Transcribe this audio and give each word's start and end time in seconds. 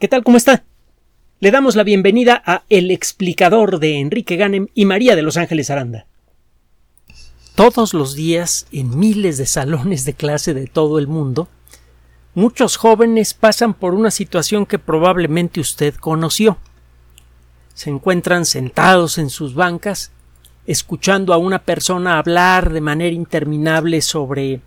¿Qué 0.00 0.08
tal? 0.08 0.24
¿Cómo 0.24 0.36
está? 0.36 0.64
Le 1.38 1.52
damos 1.52 1.76
la 1.76 1.84
bienvenida 1.84 2.42
a 2.44 2.64
El 2.68 2.90
explicador 2.90 3.78
de 3.78 4.00
Enrique 4.00 4.34
Ganem 4.34 4.66
y 4.74 4.86
María 4.86 5.14
de 5.14 5.22
Los 5.22 5.36
Ángeles 5.36 5.70
Aranda. 5.70 6.06
Todos 7.54 7.94
los 7.94 8.16
días, 8.16 8.66
en 8.72 8.98
miles 8.98 9.38
de 9.38 9.46
salones 9.46 10.04
de 10.04 10.14
clase 10.14 10.52
de 10.52 10.66
todo 10.66 10.98
el 10.98 11.06
mundo, 11.06 11.48
muchos 12.34 12.76
jóvenes 12.76 13.34
pasan 13.34 13.72
por 13.72 13.94
una 13.94 14.10
situación 14.10 14.66
que 14.66 14.80
probablemente 14.80 15.60
usted 15.60 15.94
conoció. 15.94 16.58
Se 17.72 17.88
encuentran 17.88 18.46
sentados 18.46 19.16
en 19.18 19.30
sus 19.30 19.54
bancas, 19.54 20.10
escuchando 20.66 21.32
a 21.32 21.38
una 21.38 21.60
persona 21.60 22.18
hablar 22.18 22.72
de 22.72 22.80
manera 22.80 23.14
interminable 23.14 24.00
sobre 24.00 24.60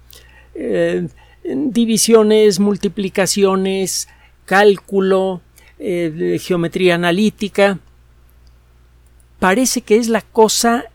eh, 0.56 1.06
divisiones, 1.44 2.62
multiplicaciones, 2.62 4.08
cálculo, 4.48 5.42
eh, 5.78 6.40
geometría 6.42 6.96
analítica. 6.96 7.78
Parece 9.38 9.82
que 9.82 9.98
es 9.98 10.08
la 10.08 10.22
cosa 10.22 10.86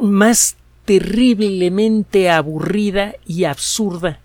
más 0.00 0.56
terriblemente 0.84 2.30
aburrida 2.30 3.14
y 3.26 3.44
absurda 3.44 4.20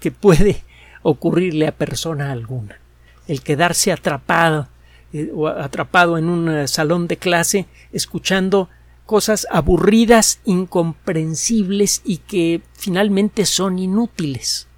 que 0.00 0.10
puede 0.10 0.62
ocurrirle 1.02 1.66
a 1.66 1.72
persona 1.72 2.32
alguna. 2.32 2.78
El 3.26 3.42
quedarse 3.42 3.92
atrapado 3.92 4.68
eh, 5.12 5.30
o 5.34 5.48
atrapado 5.48 6.16
en 6.16 6.28
un 6.28 6.48
eh, 6.48 6.68
salón 6.68 7.08
de 7.08 7.16
clase 7.16 7.66
escuchando 7.92 8.68
cosas 9.04 9.46
aburridas, 9.50 10.40
incomprensibles 10.44 12.02
y 12.04 12.18
que 12.18 12.62
finalmente 12.74 13.46
son 13.46 13.78
inútiles. 13.78 14.68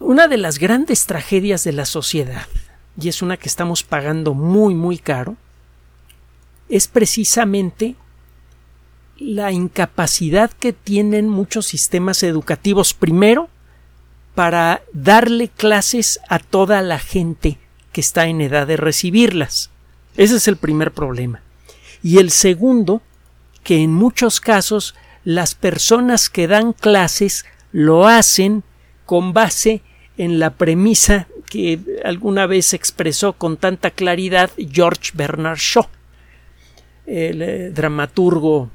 Una 0.00 0.28
de 0.28 0.36
las 0.36 0.58
grandes 0.58 1.06
tragedias 1.06 1.64
de 1.64 1.72
la 1.72 1.84
sociedad, 1.84 2.46
y 3.00 3.08
es 3.08 3.20
una 3.20 3.36
que 3.36 3.48
estamos 3.48 3.82
pagando 3.82 4.32
muy 4.32 4.74
muy 4.74 4.96
caro, 4.98 5.36
es 6.68 6.86
precisamente 6.86 7.96
la 9.18 9.50
incapacidad 9.50 10.52
que 10.52 10.72
tienen 10.72 11.28
muchos 11.28 11.66
sistemas 11.66 12.22
educativos 12.22 12.94
primero 12.94 13.48
para 14.36 14.82
darle 14.92 15.48
clases 15.48 16.20
a 16.28 16.38
toda 16.38 16.80
la 16.82 17.00
gente 17.00 17.58
que 17.90 18.00
está 18.00 18.26
en 18.28 18.40
edad 18.40 18.68
de 18.68 18.76
recibirlas. 18.76 19.70
Ese 20.16 20.36
es 20.36 20.46
el 20.46 20.56
primer 20.56 20.92
problema. 20.92 21.42
Y 22.04 22.18
el 22.18 22.30
segundo, 22.30 23.02
que 23.64 23.82
en 23.82 23.92
muchos 23.92 24.40
casos 24.40 24.94
las 25.24 25.56
personas 25.56 26.30
que 26.30 26.46
dan 26.46 26.72
clases 26.72 27.44
lo 27.72 28.06
hacen 28.06 28.62
con 29.04 29.32
base 29.32 29.82
en 30.18 30.38
la 30.38 30.50
premisa 30.50 31.28
que 31.48 31.78
alguna 32.04 32.46
vez 32.46 32.74
expresó 32.74 33.32
con 33.32 33.56
tanta 33.56 33.90
claridad 33.90 34.50
George 34.58 35.12
Bernard 35.14 35.58
Shaw, 35.58 35.86
el 37.06 37.40
eh, 37.40 37.70
dramaturgo 37.70 38.70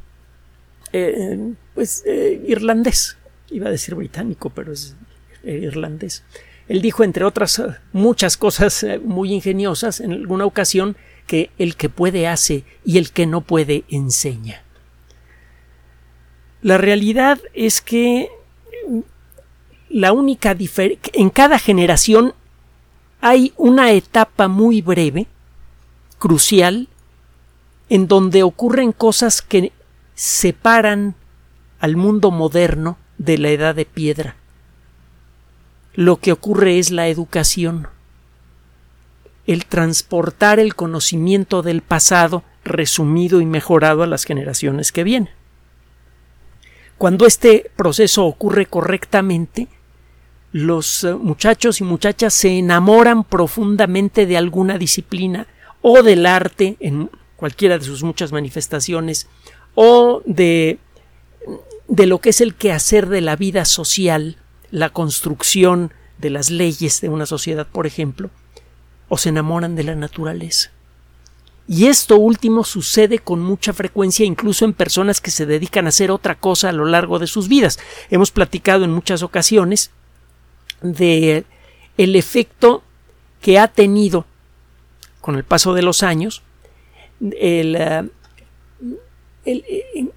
eh, 0.91 1.53
pues 1.75 2.03
eh, 2.05 2.41
irlandés, 2.47 3.17
iba 3.51 3.67
a 3.67 3.71
decir 3.71 3.93
británico, 3.93 4.49
pero 4.49 4.73
es 4.73 4.95
irlandés. 5.43 6.23
Él 6.69 6.81
dijo, 6.81 7.03
entre 7.03 7.25
otras 7.25 7.61
muchas 7.91 8.37
cosas 8.37 8.85
muy 9.03 9.33
ingeniosas, 9.33 9.99
en 9.99 10.13
alguna 10.13 10.45
ocasión, 10.45 10.95
que 11.27 11.51
el 11.57 11.75
que 11.75 11.89
puede 11.89 12.27
hace 12.27 12.63
y 12.85 12.97
el 12.97 13.11
que 13.11 13.25
no 13.25 13.41
puede 13.41 13.83
enseña. 13.89 14.63
La 16.61 16.77
realidad 16.77 17.39
es 17.53 17.81
que 17.81 18.29
la 19.93 20.11
única 20.11 20.55
diferencia 20.55 21.13
en 21.13 21.29
cada 21.29 21.59
generación 21.59 22.33
hay 23.21 23.53
una 23.57 23.91
etapa 23.91 24.47
muy 24.47 24.81
breve, 24.81 25.27
crucial, 26.17 26.87
en 27.89 28.07
donde 28.07 28.41
ocurren 28.41 28.91
cosas 28.91 29.43
que 29.43 29.71
separan 30.15 31.13
al 31.79 31.95
mundo 31.95 32.31
moderno 32.31 32.97
de 33.19 33.37
la 33.37 33.49
edad 33.49 33.75
de 33.75 33.85
piedra. 33.85 34.35
Lo 35.93 36.17
que 36.17 36.31
ocurre 36.31 36.79
es 36.79 36.89
la 36.89 37.07
educación, 37.07 37.87
el 39.45 39.67
transportar 39.67 40.59
el 40.59 40.73
conocimiento 40.73 41.61
del 41.61 41.83
pasado 41.83 42.41
resumido 42.63 43.41
y 43.41 43.45
mejorado 43.45 44.01
a 44.01 44.07
las 44.07 44.23
generaciones 44.23 44.91
que 44.91 45.03
vienen. 45.03 45.29
Cuando 46.97 47.27
este 47.27 47.69
proceso 47.75 48.25
ocurre 48.25 48.65
correctamente, 48.65 49.67
los 50.53 51.03
eh, 51.03 51.13
muchachos 51.13 51.81
y 51.81 51.83
muchachas 51.83 52.33
se 52.33 52.57
enamoran 52.57 53.25
profundamente 53.25 54.25
de 54.25 54.37
alguna 54.37 54.77
disciplina 54.77 55.47
o 55.81 56.01
del 56.01 56.25
arte 56.25 56.77
en 56.79 57.09
cualquiera 57.35 57.77
de 57.77 57.83
sus 57.83 58.03
muchas 58.03 58.31
manifestaciones 58.31 59.27
o 59.75 60.21
de 60.25 60.79
de 61.87 62.07
lo 62.07 62.19
que 62.19 62.29
es 62.29 62.41
el 62.41 62.55
quehacer 62.55 63.07
de 63.07 63.21
la 63.21 63.35
vida 63.35 63.65
social, 63.65 64.37
la 64.71 64.89
construcción 64.89 65.93
de 66.17 66.29
las 66.29 66.49
leyes 66.49 67.01
de 67.01 67.09
una 67.09 67.25
sociedad, 67.25 67.67
por 67.67 67.85
ejemplo, 67.85 68.29
o 69.09 69.17
se 69.17 69.29
enamoran 69.29 69.75
de 69.75 69.83
la 69.83 69.95
naturaleza. 69.95 70.71
Y 71.67 71.85
esto 71.85 72.17
último 72.17 72.63
sucede 72.63 73.19
con 73.19 73.41
mucha 73.41 73.73
frecuencia 73.73 74.25
incluso 74.25 74.65
en 74.65 74.73
personas 74.73 75.21
que 75.21 75.31
se 75.31 75.45
dedican 75.45 75.85
a 75.85 75.89
hacer 75.89 76.11
otra 76.11 76.35
cosa 76.35 76.69
a 76.69 76.73
lo 76.73 76.85
largo 76.85 77.19
de 77.19 77.27
sus 77.27 77.47
vidas. 77.47 77.79
Hemos 78.09 78.31
platicado 78.31 78.83
en 78.83 78.91
muchas 78.91 79.23
ocasiones 79.23 79.91
de 80.83 81.45
el 81.97 82.15
efecto 82.15 82.83
que 83.41 83.57
ha 83.57 83.67
tenido 83.67 84.25
con 85.21 85.35
el 85.35 85.43
paso 85.43 85.73
de 85.73 85.81
los 85.81 86.03
años 86.03 86.43
el, 87.31 87.75
eh, 87.75 88.03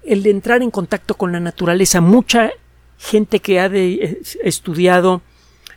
el, 0.03 0.23
de 0.23 0.29
entrar 0.29 0.61
en 0.61 0.71
contacto 0.71 1.15
con 1.15 1.31
la 1.31 1.39
naturaleza. 1.39 2.01
Mucha 2.01 2.51
gente 2.97 3.39
que 3.39 3.59
ha 3.59 3.67
eh, 3.67 4.19
estudiado 4.43 5.21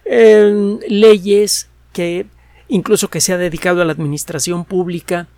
eh, 0.04 0.78
leyes, 0.88 1.68
que 1.92 2.26
incluso 2.68 3.08
que 3.08 3.20
se 3.20 3.32
ha 3.32 3.38
dedicado 3.38 3.82
a 3.82 3.84
la 3.84 3.92
administración 3.92 4.64
pública, 4.64 5.28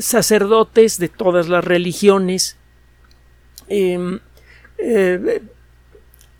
sacerdotes 0.00 0.98
de 0.98 1.08
todas 1.08 1.48
las 1.48 1.64
religiones, 1.64 2.56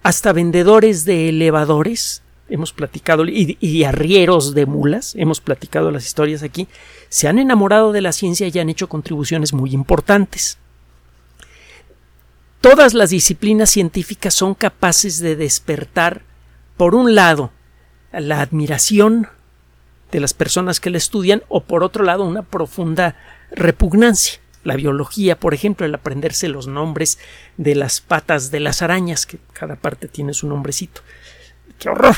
hasta 0.05 0.35
vendedores 0.35 1.07
de 1.07 1.31
elevadores, 1.31 2.23
hemos 2.51 2.75
platicado, 2.75 3.25
y, 3.27 3.85
arrieros 3.85 4.55
de 4.55 4.67
mulas, 4.67 5.15
hemos 5.17 5.41
platicado 5.41 5.91
las 5.91 6.05
historias 6.05 6.43
aquí, 6.43 6.69
se 7.09 7.27
han 7.27 7.39
enamorado 7.39 7.91
de 7.91 8.03
la 8.03 8.13
ciencia 8.13 8.47
y 8.47 8.59
han 8.59 8.69
hecho 8.69 8.87
contribuciones 8.87 9.55
muy 9.55 9.73
importantes. 9.73 10.59
Todas 12.61 12.93
las 12.93 13.11
disciplinas 13.11 13.71
científicas 13.71 14.35
son 14.35 14.55
capaces 14.55 15.21
de 15.21 15.37
despertar, 15.37 16.23
por 16.77 16.95
un 16.95 17.15
lado, 17.15 17.51
la 18.13 18.43
admiración 18.43 19.29
de 20.13 20.21
las 20.21 20.35
personas 20.35 20.81
que 20.81 20.91
la 20.91 20.99
estudian 20.99 21.43
o 21.49 21.63
por 21.63 21.83
otro 21.83 22.05
lado 22.05 22.25
una 22.25 22.43
profunda 22.43 23.17
repugnancia 23.53 24.44
la 24.65 24.77
biología, 24.77 25.39
por 25.39 25.55
ejemplo, 25.55 25.87
el 25.87 25.95
aprenderse 25.95 26.49
los 26.49 26.67
nombres 26.67 27.19
de 27.57 27.75
las 27.75 28.01
patas 28.01 28.51
de 28.51 28.61
las 28.61 28.83
arañas, 28.83 29.27
que 29.27 29.39
cada 29.53 29.77
parte 29.77 30.09
tiene 30.09 30.35
su 30.35 30.49
nombrecito. 30.49 31.03
¡Qué 31.79 31.89
horror! 31.89 32.17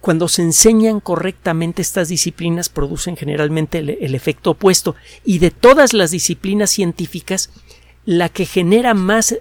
Cuando 0.00 0.26
se 0.26 0.42
enseñan 0.42 0.98
correctamente 0.98 1.80
estas 1.80 2.08
disciplinas 2.08 2.68
producen 2.68 3.16
generalmente 3.16 3.78
el, 3.78 4.14
efecto 4.16 4.50
opuesto 4.50 4.96
y 5.24 5.38
de 5.38 5.52
todas 5.52 5.92
las 5.92 6.10
disciplinas 6.10 6.70
científicas 6.70 7.50
la 8.04 8.28
que 8.28 8.44
genera 8.44 8.94
más 8.94 9.36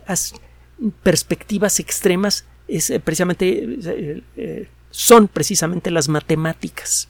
perspectivas 1.02 1.80
extremas 1.80 2.46
es 2.68 2.92
eh, 2.92 3.00
precisamente 3.00 3.48
eh, 3.48 4.24
eh, 4.38 4.68
son 4.92 5.28
precisamente 5.28 5.90
las 5.90 6.10
matemáticas. 6.10 7.08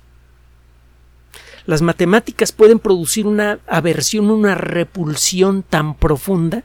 Las 1.66 1.82
matemáticas 1.82 2.52
pueden 2.52 2.80
producir 2.80 3.28
una 3.28 3.60
aversión, 3.68 4.32
una 4.32 4.56
repulsión 4.56 5.64
tan 5.64 5.96
profunda 5.96 6.64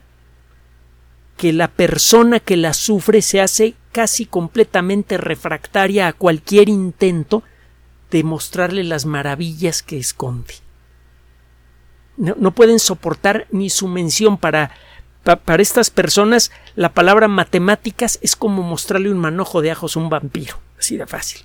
que 1.37 1.53
la 1.53 1.67
persona 1.67 2.39
que 2.39 2.57
la 2.57 2.73
sufre 2.73 3.21
se 3.21 3.39
hace 3.39 3.75
casi 3.91 4.25
completamente 4.25 5.17
refractaria 5.17 6.07
a 6.07 6.13
cualquier 6.13 6.67
intento 6.67 7.43
de 8.09 8.23
mostrarle 8.23 8.83
las 8.83 9.05
maravillas 9.05 9.83
que 9.83 9.97
esconde. 9.97 10.55
No, 12.17 12.51
pueden 12.51 12.79
soportar 12.79 13.45
ni 13.51 13.69
su 13.69 13.87
mención 13.87 14.37
para, 14.37 14.71
para 15.23 15.61
estas 15.61 15.91
personas 15.91 16.51
la 16.75 16.93
palabra 16.93 17.27
matemáticas 17.27 18.17
es 18.23 18.35
como 18.35 18.63
mostrarle 18.63 19.11
un 19.11 19.19
manojo 19.19 19.61
de 19.61 19.69
ajos 19.69 19.95
a 19.95 19.99
un 19.99 20.09
vampiro, 20.09 20.59
así 20.79 20.97
de 20.97 21.05
fácil. 21.05 21.41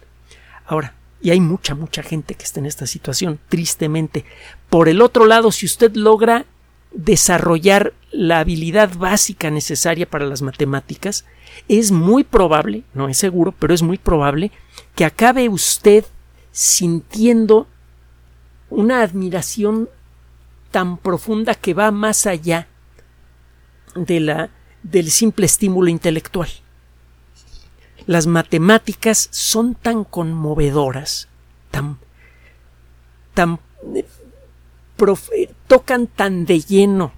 Ahora, 0.65 0.95
y 1.23 1.31
hay 1.31 1.41
mucha, 1.41 1.75
mucha 1.75 2.03
gente 2.03 2.35
que 2.35 2.43
está 2.43 2.59
en 2.59 2.67
esta 2.67 2.87
situación, 2.87 3.39
tristemente. 3.49 4.25
Por 4.69 4.89
el 4.89 5.01
otro 5.01 5.25
lado, 5.25 5.53
si 5.53 5.67
usted 5.67 5.95
logra 5.95 6.47
desarrollar 6.93 7.95
la 8.11 8.41
habilidad 8.41 8.95
básica 8.97 9.51
necesaria 9.51 10.09
para 10.09 10.27
las 10.27 10.43
matemáticas, 10.43 11.25
es 11.69 11.93
muy 11.93 12.25
probable, 12.25 12.83
no 12.93 13.09
es 13.09 13.19
seguro, 13.19 13.53
pero 13.53 13.73
es 13.73 13.83
muy 13.83 13.99
probable 13.99 14.51
que 14.97 15.05
acabe 15.05 15.49
usted 15.49 16.05
sintiendo 16.51 17.69
una 18.69 19.03
admiración 19.03 19.89
tan 20.73 20.97
profunda 20.97 21.55
que 21.55 21.73
va 21.73 21.91
más 21.93 22.27
allá 22.27 22.67
de 23.95 24.21
la, 24.21 24.51
del 24.83 25.11
simple 25.11 25.47
estímulo 25.47 25.89
intelectual. 25.89 26.49
Las 28.07 28.27
matemáticas 28.27 29.29
son 29.31 29.75
tan 29.75 30.05
conmovedoras, 30.05 31.29
tan, 31.71 31.99
tan 33.35 33.61
eh, 33.95 35.51
tocan 35.67 36.07
tan 36.07 36.45
de 36.47 36.61
lleno 36.61 37.13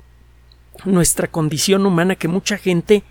nuestra 0.84 1.28
condición 1.28 1.86
humana 1.86 2.16
que 2.16 2.28
mucha 2.28 2.56
gente 2.56 3.02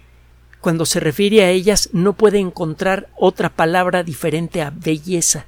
cuando 0.61 0.85
se 0.85 0.99
refiere 0.99 1.43
a 1.43 1.49
ellas 1.49 1.89
no 1.91 2.13
puede 2.13 2.39
encontrar 2.39 3.09
otra 3.17 3.49
palabra 3.49 4.03
diferente 4.03 4.61
a 4.61 4.69
belleza. 4.69 5.45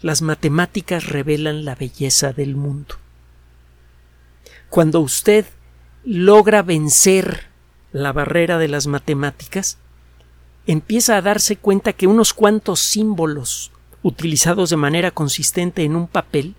Las 0.00 0.22
matemáticas 0.22 1.06
revelan 1.06 1.64
la 1.64 1.74
belleza 1.74 2.32
del 2.32 2.56
mundo. 2.56 2.94
Cuando 4.70 5.00
usted 5.00 5.44
logra 6.04 6.62
vencer 6.62 7.48
la 7.92 8.12
barrera 8.12 8.58
de 8.58 8.68
las 8.68 8.86
matemáticas, 8.86 9.78
empieza 10.68 11.16
a 11.16 11.22
darse 11.22 11.56
cuenta 11.56 11.94
que 11.94 12.06
unos 12.06 12.34
cuantos 12.34 12.78
símbolos 12.78 13.72
utilizados 14.02 14.68
de 14.70 14.76
manera 14.76 15.10
consistente 15.10 15.82
en 15.82 15.96
un 15.96 16.06
papel 16.06 16.54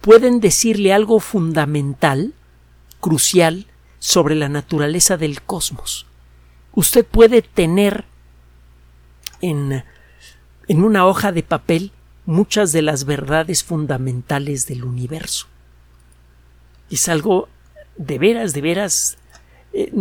pueden 0.00 0.40
decirle 0.40 0.92
algo 0.92 1.20
fundamental, 1.20 2.32
crucial, 2.98 3.66
sobre 3.98 4.34
la 4.34 4.48
naturaleza 4.48 5.18
del 5.18 5.42
cosmos. 5.42 6.06
Usted 6.74 7.04
puede 7.04 7.42
tener 7.42 8.06
en, 9.42 9.84
en 10.66 10.82
una 10.82 11.06
hoja 11.06 11.30
de 11.30 11.42
papel 11.42 11.92
muchas 12.24 12.72
de 12.72 12.80
las 12.80 13.04
verdades 13.04 13.62
fundamentales 13.62 14.66
del 14.66 14.84
universo. 14.84 15.46
Es 16.90 17.08
algo 17.08 17.48
de 17.96 18.18
veras, 18.18 18.54
de 18.54 18.60
veras 18.62 19.18
eh, 19.74 19.92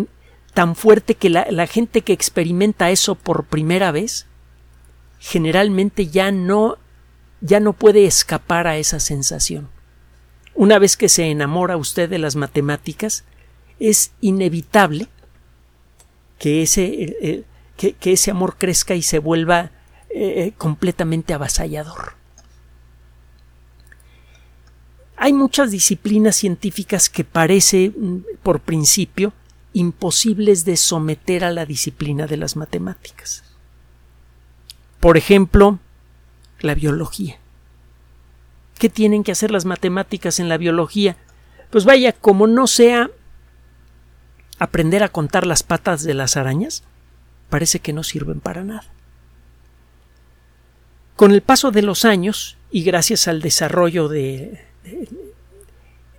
tan 0.53 0.75
fuerte 0.75 1.15
que 1.15 1.30
la, 1.30 1.68
gente 1.68 2.01
que 2.01 2.13
experimenta 2.13 2.89
eso 2.89 3.15
por 3.15 3.45
primera 3.45 3.92
vez 3.92 4.27
generalmente 5.19 6.07
ya 6.07 6.31
no 6.31 6.77
ya 7.42 7.59
no 7.59 7.74
puede 7.74 8.06
escapar 8.06 8.68
a 8.68 8.77
esa 8.77 9.00
sensación. 9.00 9.69
Una 10.53 10.77
vez 10.77 10.95
que 10.95 11.09
se 11.09 11.31
enamora 11.31 11.75
usted 11.75 12.07
de 12.07 12.19
las 12.19 12.36
matemáticas, 12.36 13.24
es 13.80 14.12
inevitable 14.21 15.07
que 16.38 16.62
ese, 16.62 16.86
eh, 16.86 17.18
eh, 17.21 17.44
que, 18.00 18.12
ese 18.12 18.30
amor 18.30 18.57
crezca 18.59 18.94
y 18.94 19.01
se 19.01 19.18
vuelva 19.18 19.71
eh, 20.12 20.53
completamente 20.57 21.33
avasallador. 21.33 22.13
Hay 25.18 25.33
muchas 25.33 25.71
disciplinas 25.71 26.36
científicas 26.36 27.09
que 27.09 27.24
parece, 27.24 27.92
mm, 27.95 28.18
por 28.44 28.59
principio, 28.59 29.33
imposibles 29.73 30.65
de 30.65 30.77
someter 30.77 31.44
a 31.44 31.51
la 31.51 31.65
disciplina 31.65 32.27
de 32.27 32.38
las 32.38 32.56
matemáticas. 32.56 33.44
Por 35.00 35.18
ejemplo, 35.18 35.79
la 36.59 36.75
biología. 36.75 37.38
¿Qué 38.77 38.89
tienen 38.89 39.23
que 39.23 39.31
hacer 39.31 39.51
las 39.51 39.65
matemáticas 39.65 40.39
en 40.39 40.50
la 40.50 40.57
biología? 40.57 41.15
Pues 41.69 41.85
vaya, 41.85 42.13
como 42.13 42.47
no 42.47 42.68
sea 42.68 43.09
aprender 44.59 45.03
a 45.03 45.09
contar 45.09 45.47
las 45.47 45.63
patas 45.63 46.03
de 46.03 46.13
las 46.13 46.38
arañas, 46.38 46.83
parece 47.50 47.79
que 47.79 47.94
no 47.94 48.03
sirven 48.03 48.39
para 48.39 48.63
nada. 48.63 48.85
Con 51.15 51.31
el 51.31 51.41
paso 51.41 51.71
de 51.71 51.81
los 51.81 52.06
años 52.06 52.57
y 52.71 52.83
gracias 52.83 53.27
al 53.27 53.41
desarrollo 53.41 54.07
de, 54.07 54.65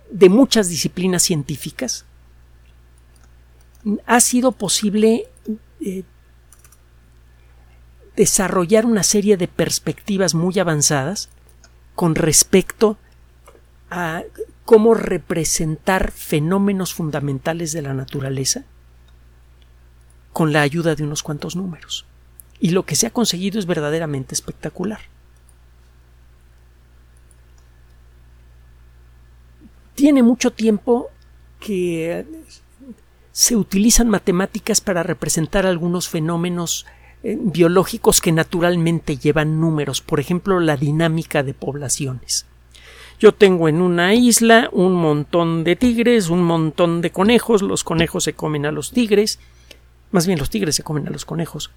de, 0.09 0.29
muchas 0.29 0.69
disciplinas 0.69 1.23
científicas, 1.23 2.05
ha 4.05 4.19
sido 4.19 4.51
posible 4.51 5.27
eh, 5.81 6.03
desarrollar 8.15 8.85
una 8.85 9.03
serie 9.03 9.37
de 9.37 9.47
perspectivas 9.47 10.35
muy 10.35 10.57
avanzadas 10.59 11.29
con 11.95 12.15
respecto 12.15 12.97
a 13.89 14.23
cómo 14.65 14.93
representar 14.93 16.11
fenómenos 16.11 16.93
fundamentales 16.93 17.73
de 17.73 17.81
la 17.81 17.93
naturaleza 17.93 18.63
con 20.31 20.53
la 20.53 20.61
ayuda 20.61 20.95
de 20.95 21.03
unos 21.03 21.21
cuantos 21.21 21.55
números. 21.55 22.05
Y 22.59 22.71
lo 22.71 22.85
que 22.85 22.95
se 22.95 23.07
ha 23.07 23.11
conseguido 23.11 23.59
es 23.59 23.65
verdaderamente 23.65 24.33
espectacular. 24.33 24.99
Tiene 29.95 30.23
mucho 30.23 30.51
tiempo 30.51 31.09
que 31.59 32.25
se 33.33 33.55
utilizan 33.55 34.09
matemáticas 34.09 34.79
para 34.79 35.01
representar 35.01 35.65
algunos 35.65 36.07
fenómenos 36.07 36.85
eh, 37.23 37.35
biológicos 37.37 38.21
que 38.21 38.31
naturalmente 38.31 39.17
llevan 39.17 39.59
números, 39.59 40.01
por 40.01 40.19
ejemplo, 40.19 40.59
la 40.59 40.77
dinámica 40.77 41.41
de 41.41 41.55
poblaciones. 41.55 42.45
Yo 43.19 43.33
tengo 43.33 43.67
en 43.67 43.81
una 43.81 44.13
isla 44.13 44.69
un 44.71 44.93
montón 44.93 45.63
de 45.63 45.75
tigres, 45.75 46.29
un 46.29 46.43
montón 46.43 47.01
de 47.01 47.09
conejos, 47.09 47.63
los 47.63 47.83
conejos 47.83 48.23
se 48.23 48.33
comen 48.33 48.67
a 48.67 48.71
los 48.71 48.91
tigres, 48.91 49.39
más 50.11 50.27
bien 50.27 50.37
los 50.37 50.51
tigres 50.51 50.75
se 50.75 50.83
comen 50.83 51.07
a 51.07 51.11
los 51.11 51.25
conejos, 51.25 51.71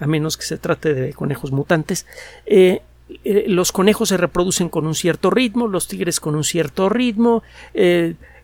a 0.00 0.06
menos 0.08 0.36
que 0.36 0.44
se 0.44 0.58
trate 0.58 0.92
de 0.92 1.12
conejos 1.12 1.52
mutantes. 1.52 2.04
Eh, 2.46 2.82
eh, 3.22 3.44
los 3.46 3.70
conejos 3.70 4.08
se 4.08 4.16
reproducen 4.16 4.68
con 4.68 4.88
un 4.88 4.96
cierto 4.96 5.30
ritmo, 5.30 5.68
los 5.68 5.86
tigres 5.86 6.18
con 6.18 6.34
un 6.34 6.42
cierto 6.42 6.88
ritmo, 6.88 7.44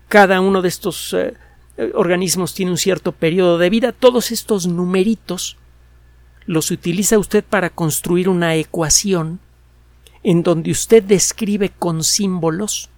cada 0.07 0.39
uno 0.39 0.61
de 0.61 0.67
estos 0.69 1.15
organismos 1.93 2.53
tiene 2.53 2.71
un 2.71 2.77
cierto 2.77 3.11
periodo 3.11 3.57
de 3.57 3.69
vida, 3.69 3.91
todos 3.91 4.31
estos 4.31 4.67
numeritos 4.67 5.57
los 6.45 6.71
utiliza 6.71 7.19
usted 7.19 7.43
para 7.43 7.69
construir 7.69 8.29
una 8.29 8.55
ecuación 8.55 9.39
en 10.23 10.43
donde 10.43 10.71
usted 10.71 11.03
describe 11.03 11.69
con 11.69 12.03
símbolos 12.03 12.89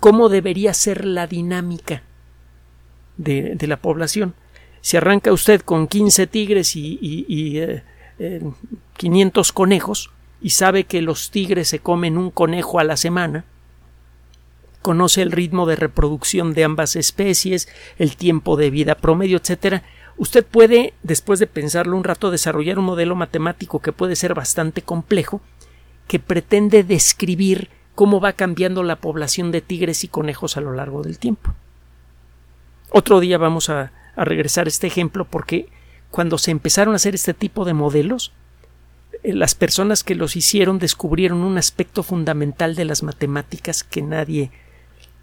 cómo 0.00 0.28
debería 0.28 0.74
ser 0.74 1.04
la 1.04 1.26
dinámica 1.26 2.02
de, 3.16 3.56
la 3.66 3.76
población. 3.76 4.34
Si 4.80 4.96
arranca 4.96 5.32
usted 5.32 5.60
con 5.60 5.86
15 5.86 6.26
tigres 6.26 6.74
y, 6.74 6.98
y, 7.00 7.60
500 8.96 9.48
eh, 9.48 9.52
conejos 9.52 10.10
y 10.40 10.50
sabe 10.50 10.84
que 10.84 11.02
los 11.02 11.30
tigres 11.30 11.68
se 11.68 11.78
comen 11.78 12.18
un 12.18 12.30
conejo 12.30 12.80
a 12.80 12.84
la 12.84 12.96
semana, 12.96 13.44
conoce 14.82 15.22
el 15.22 15.32
ritmo 15.32 15.66
de 15.66 15.76
reproducción 15.76 16.52
de 16.52 16.64
ambas 16.64 16.96
especies, 16.96 17.68
el 17.98 18.16
tiempo 18.16 18.56
de 18.56 18.70
vida 18.70 18.96
promedio, 18.96 19.38
etcétera, 19.38 19.82
Usted 20.16 20.44
puede, 20.44 20.94
después 21.02 21.38
de 21.38 21.46
pensarlo 21.46 21.96
un 21.96 22.04
rato, 22.04 22.30
desarrollar 22.30 22.78
un 22.78 22.84
modelo 22.84 23.16
matemático 23.16 23.80
que 23.80 23.92
puede 23.92 24.16
ser 24.16 24.34
bastante 24.34 24.82
complejo, 24.82 25.40
que 26.06 26.18
pretende 26.18 26.84
describir 26.84 27.70
cómo 27.94 28.20
va 28.20 28.34
cambiando 28.34 28.82
la 28.82 28.96
población 28.96 29.50
de 29.50 29.60
tigres 29.60 30.04
y 30.04 30.08
conejos 30.08 30.56
a 30.56 30.60
lo 30.60 30.72
largo 30.72 31.02
del 31.02 31.18
tiempo. 31.18 31.54
Otro 32.90 33.20
día 33.20 33.38
vamos 33.38 33.70
a, 33.70 33.92
regresar 34.14 34.66
a 34.66 34.68
este 34.68 34.86
ejemplo 34.86 35.24
porque 35.24 35.70
cuando 36.10 36.36
se 36.36 36.50
empezaron 36.50 36.92
a 36.92 36.96
hacer 36.96 37.14
este 37.14 37.32
tipo 37.32 37.64
de 37.64 37.72
modelos, 37.72 38.32
eh, 39.22 39.32
las 39.32 39.54
personas 39.54 40.04
que 40.04 40.14
los 40.14 40.36
hicieron 40.36 40.78
descubrieron 40.78 41.38
un 41.38 41.56
aspecto 41.56 42.02
fundamental 42.02 42.74
de 42.74 42.84
las 42.84 43.02
matemáticas 43.02 43.84
que 43.84 44.02
nadie 44.02 44.50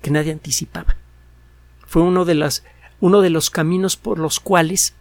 que 0.02 0.12
nadie 0.12 0.32
anticipaba. 0.32 0.96
Fue 1.88 2.02
uno 2.02 2.26
de 2.26 2.36
las 2.36 2.64
uno 3.02 3.22
de 3.22 3.30
los 3.30 3.50
caminos 3.50 3.96
por 3.96 4.20
los 4.20 4.40
cuales 4.40 4.94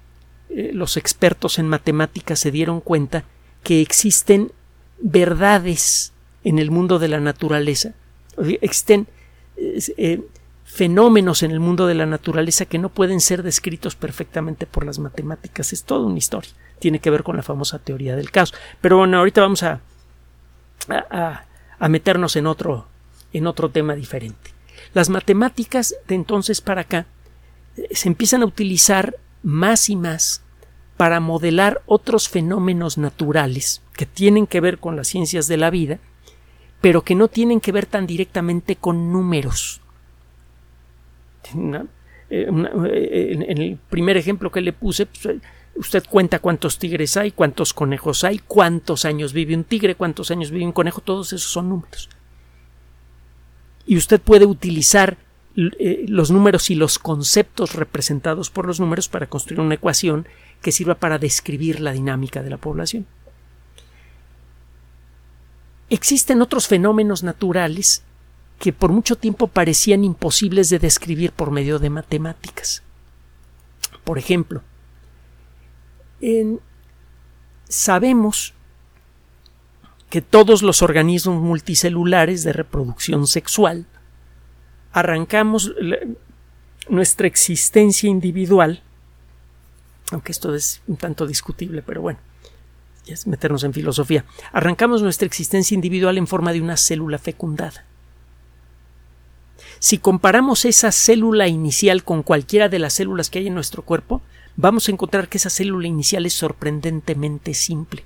eh, 0.50 0.70
los 0.72 0.96
expertos 0.96 1.58
en 1.58 1.68
matemáticas 1.68 2.38
se 2.38 2.50
dieron 2.50 2.80
cuenta 2.80 3.24
que 3.62 3.80
existen 3.80 4.52
verdades 5.00 6.12
en 6.44 6.58
el 6.58 6.70
mundo 6.70 6.98
de 6.98 7.08
la 7.08 7.20
naturaleza, 7.20 7.94
existen 8.60 9.08
eh, 9.56 10.22
fenómenos 10.64 11.42
en 11.42 11.50
el 11.50 11.60
mundo 11.60 11.86
de 11.86 11.94
la 11.94 12.06
naturaleza 12.06 12.66
que 12.66 12.78
no 12.78 12.88
pueden 12.88 13.20
ser 13.20 13.42
descritos 13.42 13.96
perfectamente 13.96 14.66
por 14.66 14.84
las 14.86 14.98
matemáticas. 14.98 15.72
Es 15.72 15.84
toda 15.84 16.06
una 16.06 16.18
historia. 16.18 16.50
Tiene 16.78 17.00
que 17.00 17.10
ver 17.10 17.22
con 17.22 17.36
la 17.36 17.42
famosa 17.42 17.78
teoría 17.78 18.16
del 18.16 18.30
caos. 18.30 18.54
Pero 18.80 18.98
bueno, 18.98 19.18
ahorita 19.18 19.40
vamos 19.40 19.62
a, 19.62 19.80
a, 20.88 21.44
a 21.78 21.88
meternos 21.88 22.36
en 22.36 22.46
otro, 22.46 22.86
en 23.32 23.46
otro 23.46 23.70
tema 23.70 23.94
diferente. 23.94 24.57
Las 24.94 25.08
matemáticas 25.08 25.94
de 26.06 26.14
entonces 26.14 26.60
para 26.60 26.82
acá 26.82 27.06
se 27.90 28.08
empiezan 28.08 28.42
a 28.42 28.46
utilizar 28.46 29.16
más 29.42 29.88
y 29.88 29.96
más 29.96 30.42
para 30.96 31.20
modelar 31.20 31.80
otros 31.86 32.28
fenómenos 32.28 32.98
naturales 32.98 33.82
que 33.94 34.06
tienen 34.06 34.46
que 34.46 34.60
ver 34.60 34.78
con 34.78 34.96
las 34.96 35.08
ciencias 35.08 35.46
de 35.46 35.56
la 35.56 35.70
vida, 35.70 35.98
pero 36.80 37.02
que 37.02 37.14
no 37.14 37.28
tienen 37.28 37.60
que 37.60 37.72
ver 37.72 37.86
tan 37.86 38.06
directamente 38.06 38.76
con 38.76 39.12
números. 39.12 39.80
Eh, 42.30 42.46
eh, 42.50 43.46
en 43.48 43.58
el 43.62 43.78
primer 43.88 44.16
ejemplo 44.16 44.50
que 44.50 44.60
le 44.60 44.72
puse, 44.72 45.06
pues, 45.06 45.36
usted 45.76 46.04
cuenta 46.10 46.40
cuántos 46.40 46.78
tigres 46.78 47.16
hay, 47.16 47.30
cuántos 47.30 47.72
conejos 47.72 48.24
hay, 48.24 48.40
cuántos 48.40 49.04
años 49.04 49.32
vive 49.32 49.54
un 49.54 49.64
tigre, 49.64 49.94
cuántos 49.94 50.30
años 50.30 50.50
vive 50.50 50.66
un 50.66 50.72
conejo, 50.72 51.00
todos 51.00 51.32
esos 51.32 51.50
son 51.50 51.68
números. 51.68 52.10
Y 53.88 53.96
usted 53.96 54.20
puede 54.20 54.44
utilizar 54.44 55.16
eh, 55.56 56.04
los 56.06 56.30
números 56.30 56.68
y 56.68 56.74
los 56.76 56.98
conceptos 56.98 57.74
representados 57.74 58.50
por 58.50 58.66
los 58.66 58.78
números 58.78 59.08
para 59.08 59.26
construir 59.26 59.60
una 59.60 59.76
ecuación 59.76 60.28
que 60.62 60.72
sirva 60.72 60.94
para 60.94 61.18
describir 61.18 61.80
la 61.80 61.92
dinámica 61.92 62.42
de 62.42 62.50
la 62.50 62.58
población. 62.58 63.06
Existen 65.88 66.42
otros 66.42 66.68
fenómenos 66.68 67.22
naturales 67.22 68.02
que 68.58 68.74
por 68.74 68.92
mucho 68.92 69.16
tiempo 69.16 69.46
parecían 69.46 70.04
imposibles 70.04 70.68
de 70.68 70.78
describir 70.78 71.32
por 71.32 71.50
medio 71.50 71.78
de 71.78 71.88
matemáticas. 71.88 72.82
Por 74.04 74.18
ejemplo, 74.18 74.62
sabemos 77.68 78.52
que 80.10 80.22
todos 80.22 80.62
los 80.62 80.82
organismos 80.82 81.40
multicelulares 81.42 82.42
de 82.42 82.52
reproducción 82.52 83.26
sexual 83.26 83.86
arrancamos 84.92 85.72
nuestra 86.88 87.26
existencia 87.26 88.08
individual, 88.08 88.82
aunque 90.10 90.32
esto 90.32 90.54
es 90.54 90.80
un 90.86 90.96
tanto 90.96 91.26
discutible, 91.26 91.82
pero 91.82 92.00
bueno, 92.00 92.18
es 93.06 93.26
meternos 93.26 93.64
en 93.64 93.74
filosofía, 93.74 94.24
arrancamos 94.52 95.02
nuestra 95.02 95.26
existencia 95.26 95.74
individual 95.74 96.16
en 96.16 96.26
forma 96.26 96.52
de 96.52 96.62
una 96.62 96.76
célula 96.76 97.18
fecundada. 97.18 97.84
Si 99.78 99.98
comparamos 99.98 100.64
esa 100.64 100.90
célula 100.90 101.46
inicial 101.46 102.02
con 102.02 102.22
cualquiera 102.22 102.68
de 102.68 102.78
las 102.78 102.94
células 102.94 103.30
que 103.30 103.40
hay 103.40 103.46
en 103.46 103.54
nuestro 103.54 103.82
cuerpo, 103.82 104.22
vamos 104.56 104.88
a 104.88 104.92
encontrar 104.92 105.28
que 105.28 105.38
esa 105.38 105.50
célula 105.50 105.86
inicial 105.86 106.26
es 106.26 106.32
sorprendentemente 106.32 107.54
simple. 107.54 108.04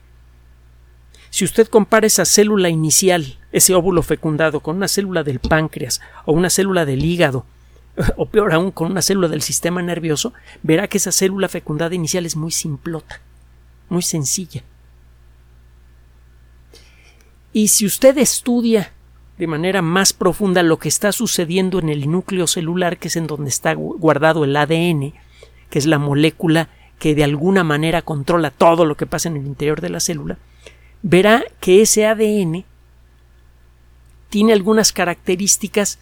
Si 1.33 1.47
usted 1.47 1.67
compara 1.67 2.07
esa 2.07 2.27
célula 2.27 2.69
inicial, 2.69 3.39
ese 3.53 3.75
óvulo 3.75 4.03
fecundado, 4.03 4.61
con 4.61 4.77
una 4.77 4.87
célula 4.87 5.23
del 5.23 5.39
páncreas 5.39 6.03
o 6.27 6.35
una 6.35 6.51
célula 6.51 6.85
del 6.85 7.03
hígado, 7.07 7.47
o 8.19 8.27
peor 8.27 8.53
aún 8.53 8.71
con 8.71 8.91
una 8.91 9.01
célula 9.01 9.29
del 9.29 9.41
sistema 9.41 9.81
nervioso, 9.81 10.35
verá 10.63 10.89
que 10.89 10.99
esa 10.99 11.11
célula 11.11 11.49
fecundada 11.49 11.95
inicial 11.95 12.27
es 12.27 12.37
muy 12.37 12.51
simplota, 12.51 13.23
muy 13.89 14.03
sencilla. 14.03 14.63
Y 17.55 17.69
si 17.69 17.87
usted 17.87 18.19
estudia 18.19 18.93
de 19.39 19.47
manera 19.47 19.81
más 19.81 20.13
profunda 20.13 20.63
lo 20.63 20.79
que 20.79 20.91
está 20.91 21.13
sucediendo 21.13 21.79
en 21.79 21.89
el 21.89 22.11
núcleo 22.11 22.47
celular, 22.47 22.99
que 22.99 23.09
es 23.09 23.17
en 23.17 23.27
donde 23.27 23.49
está 23.49 23.73
guardado 23.73 24.45
el 24.45 24.55
ADN, 24.55 25.15
que 25.71 25.79
es 25.79 25.87
la 25.87 25.99
molécula 25.99 26.69
que 26.99 27.15
de 27.15 27.25
alguna 27.25 27.65
manera 27.65 28.03
controla 28.03 28.51
todo 28.51 28.85
lo 28.85 28.99
que 28.99 29.07
pasa 29.07 29.31
en 29.31 29.39
el 29.39 29.47
interior 29.47 29.81
de 29.81 29.89
la 29.89 30.01
célula, 30.01 30.37
verá 31.03 31.45
que 31.61 31.83
ese 31.83 32.07
ADN 32.07 32.65
tiene 34.31 34.53
algunas 34.53 34.93
características 34.93 35.99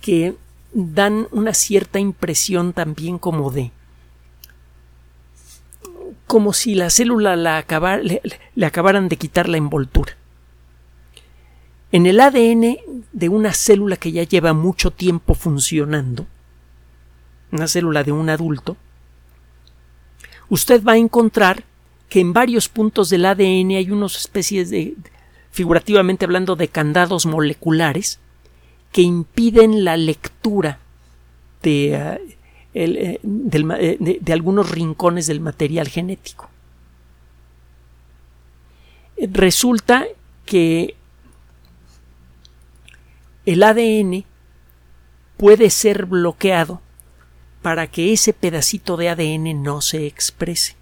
que 0.00 0.34
dan 0.72 1.28
una 1.30 1.54
cierta 1.54 1.98
impresión 1.98 2.72
también 2.72 3.18
como 3.18 3.50
de 3.50 3.72
como 6.26 6.52
si 6.52 6.76
la 6.76 6.90
célula 6.90 7.34
la 7.34 7.64
le, 8.02 8.22
le 8.54 8.66
acabaran 8.66 9.08
de 9.08 9.16
quitar 9.16 9.48
la 9.48 9.56
envoltura. 9.56 10.16
En 11.90 12.06
el 12.06 12.20
ADN 12.20 12.78
de 13.12 13.28
una 13.28 13.52
célula 13.52 13.96
que 13.96 14.12
ya 14.12 14.22
lleva 14.22 14.52
mucho 14.52 14.92
tiempo 14.92 15.34
funcionando, 15.34 16.28
una 17.50 17.66
célula 17.66 18.04
de 18.04 18.12
un 18.12 18.30
adulto, 18.30 18.76
usted 20.48 20.84
va 20.84 20.92
a 20.92 20.98
encontrar 20.98 21.64
que 22.10 22.20
en 22.20 22.34
varios 22.34 22.68
puntos 22.68 23.08
del 23.08 23.24
ADN 23.24 23.70
hay 23.70 23.90
unas 23.90 24.16
especies 24.16 24.68
de, 24.68 24.96
figurativamente 25.52 26.24
hablando, 26.24 26.56
de 26.56 26.68
candados 26.68 27.24
moleculares 27.24 28.18
que 28.92 29.02
impiden 29.02 29.84
la 29.84 29.96
lectura 29.96 30.80
de, 31.62 31.94
eh, 31.94 32.36
eh, 32.74 33.20
eh, 33.22 34.18
de, 34.20 34.32
algunos 34.32 34.70
rincones 34.70 35.28
del 35.28 35.38
material 35.38 35.88
genético. 35.88 36.50
Resulta 39.16 40.06
que 40.46 40.96
el 43.46 43.62
ADN 43.62 44.24
puede 45.36 45.70
ser 45.70 46.06
bloqueado 46.06 46.80
para 47.62 47.86
que 47.86 48.12
ese 48.12 48.32
pedacito 48.32 48.96
de 48.96 49.10
ADN 49.10 49.62
no 49.62 49.80
se 49.80 50.06
exprese 50.06 50.79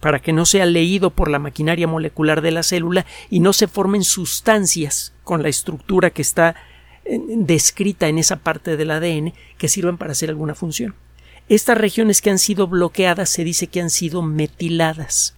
para 0.00 0.20
que 0.20 0.32
no 0.32 0.46
sea 0.46 0.66
leído 0.66 1.10
por 1.10 1.30
la 1.30 1.38
maquinaria 1.38 1.86
molecular 1.86 2.40
de 2.40 2.50
la 2.50 2.62
célula 2.62 3.06
y 3.28 3.40
no 3.40 3.52
se 3.52 3.68
formen 3.68 4.02
sustancias 4.02 5.12
con 5.24 5.42
la 5.42 5.48
estructura 5.48 6.10
que 6.10 6.22
está 6.22 6.56
eh, 7.04 7.20
descrita 7.36 8.08
en 8.08 8.18
esa 8.18 8.36
parte 8.36 8.76
del 8.76 8.90
ADN 8.90 9.34
que 9.58 9.68
sirvan 9.68 9.98
para 9.98 10.12
hacer 10.12 10.30
alguna 10.30 10.54
función. 10.54 10.94
Estas 11.48 11.76
regiones 11.76 12.22
que 12.22 12.30
han 12.30 12.38
sido 12.38 12.66
bloqueadas 12.66 13.28
se 13.28 13.44
dice 13.44 13.66
que 13.66 13.80
han 13.80 13.90
sido 13.90 14.22
metiladas. 14.22 15.34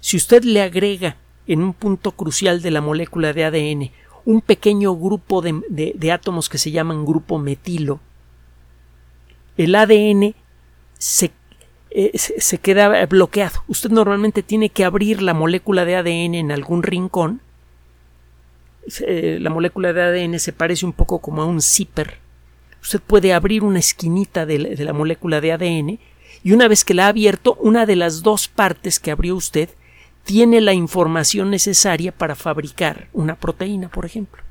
Si 0.00 0.16
usted 0.16 0.42
le 0.44 0.62
agrega 0.62 1.16
en 1.46 1.62
un 1.62 1.74
punto 1.74 2.12
crucial 2.12 2.62
de 2.62 2.70
la 2.70 2.80
molécula 2.80 3.32
de 3.32 3.44
ADN 3.44 3.90
un 4.24 4.40
pequeño 4.40 4.94
grupo 4.96 5.42
de, 5.42 5.92
de 5.94 6.12
átomos 6.12 6.48
que 6.48 6.58
se 6.58 6.70
llaman 6.70 7.04
grupo 7.04 7.38
metilo, 7.38 8.00
el 9.56 9.74
ADN 9.74 10.34
se 10.98 11.32
eh, 11.90 12.16
se, 12.16 12.58
queda 12.58 13.04
bloqueado. 13.06 13.64
Usted 13.66 13.90
normalmente 13.90 14.42
tiene 14.42 14.68
que 14.70 14.84
abrir 14.84 15.22
la 15.22 15.34
molécula 15.34 15.84
de 15.84 15.96
ADN 15.96 16.34
en 16.36 16.52
algún 16.52 16.82
rincón. 16.82 17.40
Eh, 19.06 19.38
la 19.40 19.50
molécula 19.50 19.92
de 19.92 20.02
ADN 20.02 20.38
se 20.38 20.52
parece 20.52 20.86
un 20.86 20.92
poco 20.92 21.18
como 21.18 21.42
a 21.42 21.46
un 21.46 21.60
zipper. 21.60 22.18
Usted 22.80 23.00
puede 23.00 23.32
abrir 23.32 23.64
una 23.64 23.80
esquinita 23.80 24.46
de 24.46 24.58
la, 24.58 24.92
molécula 24.92 25.40
de 25.40 25.52
ADN 25.52 25.98
y 26.42 26.52
una 26.52 26.68
vez 26.68 26.84
que 26.84 26.94
la 26.94 27.06
ha 27.06 27.08
abierto, 27.08 27.56
una 27.60 27.84
de 27.86 27.96
las 27.96 28.22
dos 28.22 28.48
partes 28.48 29.00
que 29.00 29.10
abrió 29.10 29.34
usted 29.34 29.68
tiene 30.24 30.60
la 30.60 30.72
información 30.72 31.50
necesaria 31.50 32.12
para 32.12 32.36
fabricar 32.36 33.08
una 33.12 33.34
proteína, 33.34 33.88
por 33.88 34.06
ejemplo. 34.06 34.42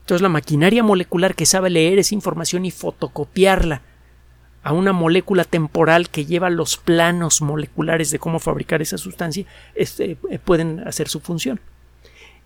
Entonces 0.00 0.22
la 0.22 0.28
maquinaria 0.28 0.82
molecular 0.82 1.34
que 1.34 1.46
sabe 1.46 1.68
leer 1.68 1.98
esa 1.98 2.14
información 2.14 2.64
y 2.64 2.70
fotocopiarla 2.70 3.82
a 4.62 4.72
una 4.72 4.92
molécula 4.92 5.44
temporal 5.44 6.08
que 6.08 6.24
lleva 6.24 6.50
los 6.50 6.76
planos 6.76 7.42
moleculares 7.42 8.10
de 8.10 8.18
cómo 8.18 8.38
fabricar 8.38 8.80
esa 8.80 8.98
sustancia, 8.98 9.44
este, 9.74 10.16
eh, 10.30 10.38
pueden 10.38 10.80
hacer 10.86 11.08
su 11.08 11.20
función. 11.20 11.60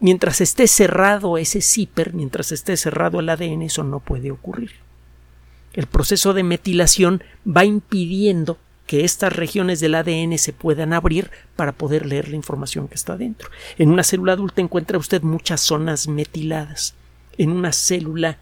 Mientras 0.00 0.40
esté 0.40 0.66
cerrado 0.66 1.38
ese 1.38 1.60
zipper, 1.60 2.12
mientras 2.14 2.52
esté 2.52 2.76
cerrado 2.76 3.20
el 3.20 3.28
ADN, 3.28 3.62
eso 3.62 3.82
no 3.82 4.00
puede 4.00 4.30
ocurrir. 4.30 4.72
El 5.72 5.86
proceso 5.86 6.32
de 6.32 6.42
metilación 6.42 7.22
va 7.46 7.64
impidiendo 7.64 8.58
que 8.86 9.04
estas 9.04 9.32
regiones 9.34 9.80
del 9.80 9.94
ADN 9.94 10.38
se 10.38 10.52
puedan 10.52 10.92
abrir 10.92 11.30
para 11.56 11.72
poder 11.72 12.06
leer 12.06 12.28
la 12.28 12.36
información 12.36 12.88
que 12.88 12.94
está 12.94 13.16
dentro. 13.16 13.50
En 13.78 13.90
una 13.90 14.04
célula 14.04 14.34
adulta 14.34 14.62
encuentra 14.62 14.98
usted 14.98 15.22
muchas 15.22 15.60
zonas 15.60 16.08
metiladas. 16.08 16.94
En 17.36 17.50
una 17.50 17.72
célula 17.72 18.38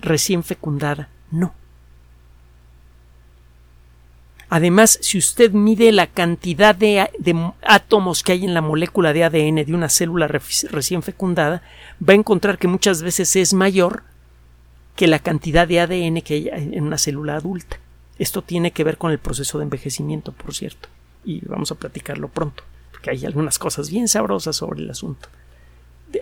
recién 0.00 0.42
fecundada, 0.42 1.08
no. 1.30 1.54
Además, 4.54 4.98
si 5.00 5.16
usted 5.16 5.52
mide 5.52 5.92
la 5.92 6.08
cantidad 6.08 6.74
de, 6.74 7.08
átomos 7.62 8.22
que 8.22 8.32
hay 8.32 8.44
en 8.44 8.52
la 8.52 8.60
molécula 8.60 9.14
de 9.14 9.24
ADN 9.24 9.64
de 9.64 9.72
una 9.72 9.88
célula 9.88 10.28
recién 10.28 11.02
fecundada, 11.02 11.62
va 12.06 12.12
a 12.12 12.16
encontrar 12.16 12.58
que 12.58 12.68
muchas 12.68 13.00
veces 13.00 13.34
es 13.36 13.54
mayor 13.54 14.02
que 14.94 15.06
la 15.06 15.20
cantidad 15.20 15.66
de 15.66 15.80
ADN 15.80 16.20
que 16.20 16.34
hay 16.34 16.50
en 16.52 16.84
una 16.84 16.98
célula 16.98 17.36
adulta. 17.36 17.78
Esto 18.18 18.42
tiene 18.42 18.72
que 18.72 18.84
ver 18.84 18.98
con 18.98 19.10
el 19.10 19.18
proceso 19.18 19.56
de 19.56 19.64
envejecimiento, 19.64 20.32
por 20.32 20.52
cierto, 20.52 20.90
y 21.24 21.40
vamos 21.46 21.72
a 21.72 21.76
platicarlo 21.76 22.28
pronto, 22.28 22.62
porque 22.90 23.08
hay 23.08 23.24
algunas 23.24 23.58
cosas 23.58 23.88
bien 23.88 24.06
sabrosas 24.06 24.54
sobre 24.54 24.82
el 24.82 24.90
asunto. 24.90 25.30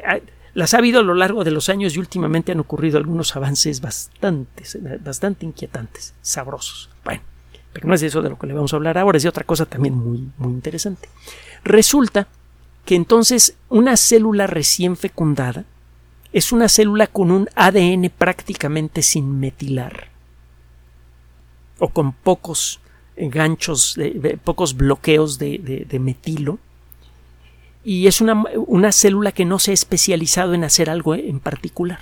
Ah, 0.06 0.20
las 0.54 0.72
ha 0.72 0.78
habido 0.78 1.00
a 1.00 1.02
lo 1.02 1.14
largo 1.14 1.42
de 1.42 1.50
los 1.50 1.68
años 1.68 1.96
y 1.96 1.98
últimamente 1.98 2.52
han 2.52 2.60
ocurrido 2.60 2.96
algunos 2.96 3.34
avances 3.34 3.80
bastante, 3.80 4.62
bastante 5.00 5.46
inquietantes, 5.46 6.14
sabrosos. 6.22 6.90
Bueno, 7.04 7.22
pero 7.72 7.88
no 7.88 7.94
es 7.94 8.00
de 8.00 8.08
eso 8.08 8.22
de 8.22 8.30
lo 8.30 8.38
que 8.38 8.46
le 8.46 8.54
vamos 8.54 8.72
a 8.72 8.76
hablar 8.76 8.98
ahora, 8.98 9.16
es 9.16 9.22
de 9.22 9.28
otra 9.28 9.44
cosa 9.44 9.66
también 9.66 9.94
muy, 9.94 10.28
muy 10.38 10.52
interesante. 10.52 11.08
Resulta 11.64 12.26
que 12.84 12.94
entonces 12.94 13.54
una 13.68 13.96
célula 13.96 14.46
recién 14.46 14.96
fecundada 14.96 15.64
es 16.32 16.52
una 16.52 16.68
célula 16.68 17.06
con 17.06 17.30
un 17.30 17.48
ADN 17.54 18.10
prácticamente 18.16 19.02
sin 19.02 19.40
metilar 19.40 20.08
o 21.78 21.88
con 21.88 22.12
pocos 22.12 22.80
ganchos, 23.16 23.94
de, 23.96 24.38
pocos 24.42 24.76
bloqueos 24.76 25.38
de, 25.38 25.86
de, 25.88 25.98
metilo 25.98 26.58
y 27.84 28.06
es 28.06 28.20
una, 28.20 28.44
una 28.66 28.92
célula 28.92 29.32
que 29.32 29.44
no 29.44 29.58
se 29.58 29.72
ha 29.72 29.74
especializado 29.74 30.54
en 30.54 30.64
hacer 30.64 30.88
algo 30.88 31.14
en 31.14 31.40
particular. 31.40 32.00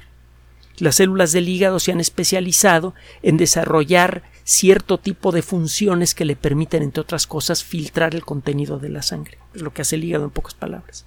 Las 0.78 0.96
células 0.96 1.32
del 1.32 1.48
hígado 1.48 1.80
se 1.80 1.92
han 1.92 2.00
especializado 2.00 2.94
en 3.22 3.36
desarrollar 3.36 4.22
cierto 4.48 4.96
tipo 4.96 5.30
de 5.30 5.42
funciones 5.42 6.14
que 6.14 6.24
le 6.24 6.34
permiten, 6.34 6.82
entre 6.82 7.02
otras 7.02 7.26
cosas, 7.26 7.62
filtrar 7.62 8.14
el 8.14 8.24
contenido 8.24 8.78
de 8.78 8.88
la 8.88 9.02
sangre. 9.02 9.36
Es 9.54 9.60
lo 9.60 9.74
que 9.74 9.82
hace 9.82 9.96
el 9.96 10.04
hígado 10.04 10.24
en 10.24 10.30
pocas 10.30 10.54
palabras. 10.54 11.04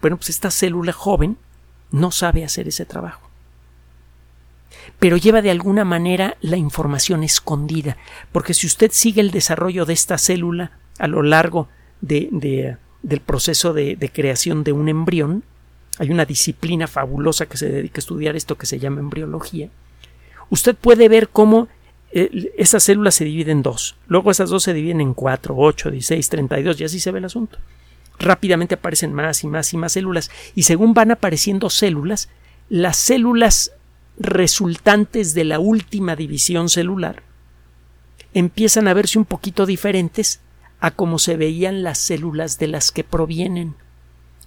Bueno, 0.00 0.16
pues 0.16 0.28
esta 0.28 0.52
célula 0.52 0.92
joven 0.92 1.36
no 1.90 2.12
sabe 2.12 2.44
hacer 2.44 2.68
ese 2.68 2.84
trabajo. 2.84 3.28
Pero 5.00 5.16
lleva 5.16 5.42
de 5.42 5.50
alguna 5.50 5.84
manera 5.84 6.36
la 6.40 6.56
información 6.56 7.24
escondida, 7.24 7.96
porque 8.30 8.54
si 8.54 8.68
usted 8.68 8.92
sigue 8.92 9.20
el 9.20 9.32
desarrollo 9.32 9.84
de 9.84 9.94
esta 9.94 10.16
célula 10.16 10.70
a 11.00 11.08
lo 11.08 11.20
largo 11.24 11.68
de, 12.00 12.76
del 13.02 13.20
proceso 13.22 13.72
de, 13.72 14.10
creación 14.14 14.62
de 14.62 14.70
un 14.70 14.88
embrión, 14.88 15.42
hay 15.98 16.10
una 16.12 16.26
disciplina 16.26 16.86
fabulosa 16.86 17.46
que 17.46 17.56
se 17.56 17.68
dedica 17.68 17.98
a 17.98 18.02
estudiar 18.02 18.36
esto 18.36 18.56
que 18.56 18.66
se 18.66 18.78
llama 18.78 19.00
embriología, 19.00 19.68
usted 20.48 20.76
puede 20.76 21.08
ver 21.08 21.28
cómo 21.28 21.66
esas 22.14 22.84
células 22.84 23.16
se 23.16 23.24
dividen 23.24 23.58
en 23.58 23.62
dos, 23.62 23.96
luego 24.06 24.30
esas 24.30 24.48
dos 24.48 24.62
se 24.62 24.72
dividen 24.72 25.00
en 25.00 25.14
cuatro, 25.14 25.56
ocho, 25.56 25.90
dieciséis, 25.90 26.28
treinta 26.28 26.60
y 26.60 26.62
dos, 26.62 26.80
y 26.80 26.84
así 26.84 27.00
se 27.00 27.10
ve 27.10 27.18
el 27.18 27.24
asunto. 27.24 27.58
Rápidamente 28.20 28.76
aparecen 28.76 29.12
más 29.12 29.42
y 29.42 29.48
más 29.48 29.72
y 29.72 29.76
más 29.76 29.92
células, 29.92 30.30
y 30.54 30.62
según 30.62 30.94
van 30.94 31.10
apareciendo 31.10 31.70
células, 31.70 32.28
las 32.68 32.96
células 32.96 33.72
resultantes 34.16 35.34
de 35.34 35.44
la 35.44 35.58
última 35.58 36.14
división 36.14 36.68
celular 36.68 37.24
empiezan 38.32 38.86
a 38.86 38.94
verse 38.94 39.18
un 39.18 39.24
poquito 39.24 39.66
diferentes 39.66 40.40
a 40.78 40.92
como 40.92 41.18
se 41.18 41.36
veían 41.36 41.82
las 41.82 41.98
células 41.98 42.58
de 42.58 42.68
las 42.68 42.92
que 42.92 43.02
provienen. 43.02 43.74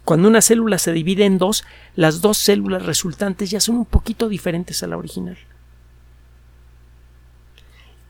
Cuando 0.06 0.30
una 0.30 0.42
célula 0.42 0.78
se 0.78 0.94
divide 0.94 1.26
en 1.26 1.38
dos, 1.38 1.66
las 1.96 2.22
dos 2.22 2.38
células 2.38 2.86
resultantes 2.86 3.50
ya 3.50 3.60
son 3.60 3.76
un 3.76 3.86
poquito 3.86 4.30
diferentes 4.30 4.84
a 4.84 4.88
la 4.88 4.98
original. 4.98 5.38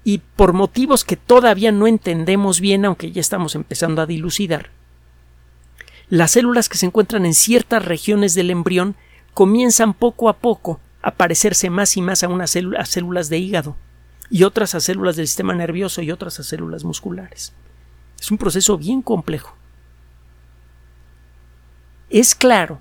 Y 0.08 0.20
por 0.20 0.54
motivos 0.54 1.04
que 1.04 1.18
todavía 1.18 1.74
no 1.74 1.86
entendemos 1.86 2.62
bien, 2.62 2.86
aunque 2.86 3.12
ya 3.12 3.20
estamos 3.20 3.56
empezando 3.56 4.02
a 4.02 4.06
dilucidar, 4.06 4.70
las 6.08 6.32
células 6.32 6.70
que 6.70 6.78
se 6.78 6.86
encuentran 6.86 7.26
en 7.26 7.34
ciertas 7.34 7.84
regiones 7.84 8.34
del 8.34 8.50
embrión 8.50 8.96
comienzan 9.34 9.94
poco 9.94 10.30
a 10.30 10.38
poco 10.38 10.80
a 11.02 11.12
parecerse 11.16 11.70
más 11.70 11.98
y 11.98 12.02
más 12.02 12.24
a, 12.24 12.30
unas 12.30 12.52
células 12.52 13.28
de 13.28 13.38
hígado, 13.38 13.76
y 14.30 14.44
otras 14.44 14.76
a 14.76 14.80
células 14.80 15.18
del 15.18 15.28
sistema 15.28 15.54
nervioso 15.54 16.02
y 16.02 16.10
otras 16.10 16.40
a 16.40 16.44
células 16.44 16.86
musculares. 16.86 17.52
Es 18.18 18.32
un 18.32 18.38
proceso 18.38 18.78
bien 18.78 19.02
complejo. 19.02 19.58
Es 22.10 22.34
claro 22.34 22.80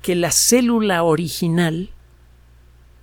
que 0.00 0.14
la 0.14 0.30
célula 0.30 1.02
original 1.02 1.90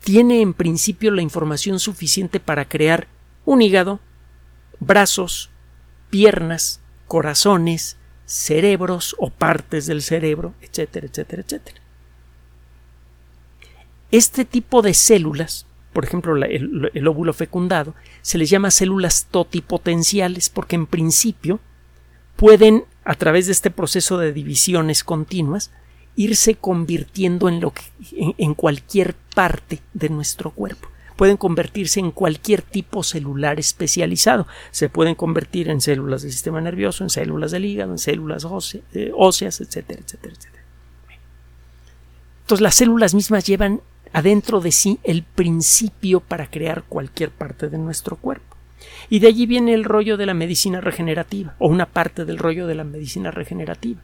tiene 0.01 0.39
en 0.39 0.53
principio 0.53 1.11
la 1.11 1.21
información 1.21 1.77
suficiente 1.81 2.39
para 2.39 2.63
crear 2.63 3.09
un 3.49 3.63
hígado, 3.63 3.99
brazos, 4.79 5.49
piernas, 6.11 6.81
corazones, 7.07 7.97
cerebros 8.25 9.15
o 9.17 9.31
partes 9.31 9.87
del 9.87 10.03
cerebro, 10.03 10.53
etcétera, 10.61 11.07
etcétera, 11.07 11.41
etcétera. 11.41 11.81
Este 14.11 14.45
tipo 14.45 14.83
de 14.83 14.93
células, 14.93 15.65
por 15.93 16.03
ejemplo 16.05 16.35
el, 16.35 17.07
óvulo 17.07 17.33
fecundado, 17.33 17.95
se 18.21 18.37
les 18.37 18.51
llama 18.51 18.69
células 18.69 19.25
totipotenciales 19.31 20.51
porque 20.51 20.75
en 20.75 20.85
principio 20.85 21.59
pueden 22.35 22.85
a 23.03 23.15
través 23.15 23.47
de 23.47 23.53
este 23.53 23.71
proceso 23.71 24.19
de 24.19 24.31
divisiones 24.31 25.03
continuas, 25.03 25.71
irse 26.15 26.53
convirtiendo 26.53 27.49
en, 27.49 28.53
cualquier 28.53 29.15
parte 29.33 29.79
de 29.95 30.09
nuestro 30.09 30.51
cuerpo. 30.51 30.87
Pueden 31.19 31.35
convertirse 31.35 31.99
en 31.99 32.11
cualquier 32.11 32.61
tipo 32.61 33.03
celular 33.03 33.59
especializado. 33.59 34.47
Se 34.71 34.87
pueden 34.87 35.15
convertir 35.15 35.67
en 35.67 35.81
células 35.81 36.21
del 36.21 36.31
sistema 36.31 36.61
nervioso, 36.61 37.03
en 37.03 37.09
células 37.09 37.51
del 37.51 37.65
hígado, 37.65 37.91
en 37.91 37.97
células 37.97 38.47
eh, 38.93 39.11
óseas, 39.13 39.59
etcétera, 39.59 39.99
etcétera, 39.99 40.33
etcétera. 40.33 40.63
Entonces 42.43 42.61
las 42.61 42.75
células 42.75 43.13
mismas 43.13 43.43
llevan 43.43 43.81
adentro 44.13 44.61
de 44.61 44.71
sí 44.71 44.99
el 45.03 45.23
principio 45.23 46.21
para 46.21 46.49
crear 46.49 46.83
cualquier 46.83 47.31
parte 47.31 47.67
de 47.67 47.77
nuestro 47.77 48.15
cuerpo. 48.15 48.55
Y 49.09 49.19
de 49.19 49.27
allí 49.27 49.45
viene 49.45 49.73
el 49.73 49.83
rollo 49.83 50.15
de 50.15 50.25
la 50.25 50.33
medicina 50.33 50.79
regenerativa, 50.79 51.53
o 51.59 51.67
una 51.67 51.87
parte 51.87 52.23
del 52.23 52.37
rollo 52.37 52.65
de 52.65 52.75
la 52.75 52.85
medicina 52.85 53.29
regenerativa. 53.29 53.99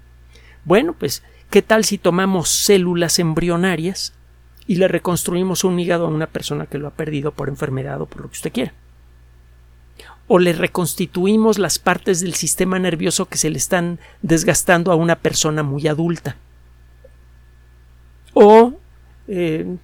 Bueno, 0.66 0.92
pues, 0.92 1.24
¿qué 1.50 1.62
tal 1.62 1.86
si 1.86 1.98
tomamos 1.98 2.50
células 2.50 3.20
embrionarias 3.20 4.12
y 4.68 4.76
le 4.76 4.88
reconstruimos 4.88 5.64
un 5.64 5.80
hígado 5.80 6.06
a 6.06 6.10
una 6.10 6.28
persona 6.28 6.66
que 6.66 6.78
lo 6.78 6.88
ha 6.88 6.92
perdido 6.92 7.32
por 7.32 7.50
enfermedad 7.50 8.02
o 8.02 8.06
por 8.06 8.22
lo 8.22 8.28
que 8.30 8.36
usted 8.36 8.52
quiera? 8.52 8.74
O 10.28 10.40
le 10.40 10.54
reconstituimos 10.54 11.60
las 11.60 11.78
partes 11.78 12.20
del 12.22 12.34
sistema 12.34 12.80
nervioso 12.80 13.28
que 13.28 13.38
se 13.38 13.50
le 13.50 13.58
están 13.58 14.00
desgastando 14.24 14.92
a 14.92 14.96
una 14.96 15.18
persona 15.18 15.62
muy 15.62 15.88
adulta. 15.88 16.36
O 18.34 18.74
eh, 19.28 19.78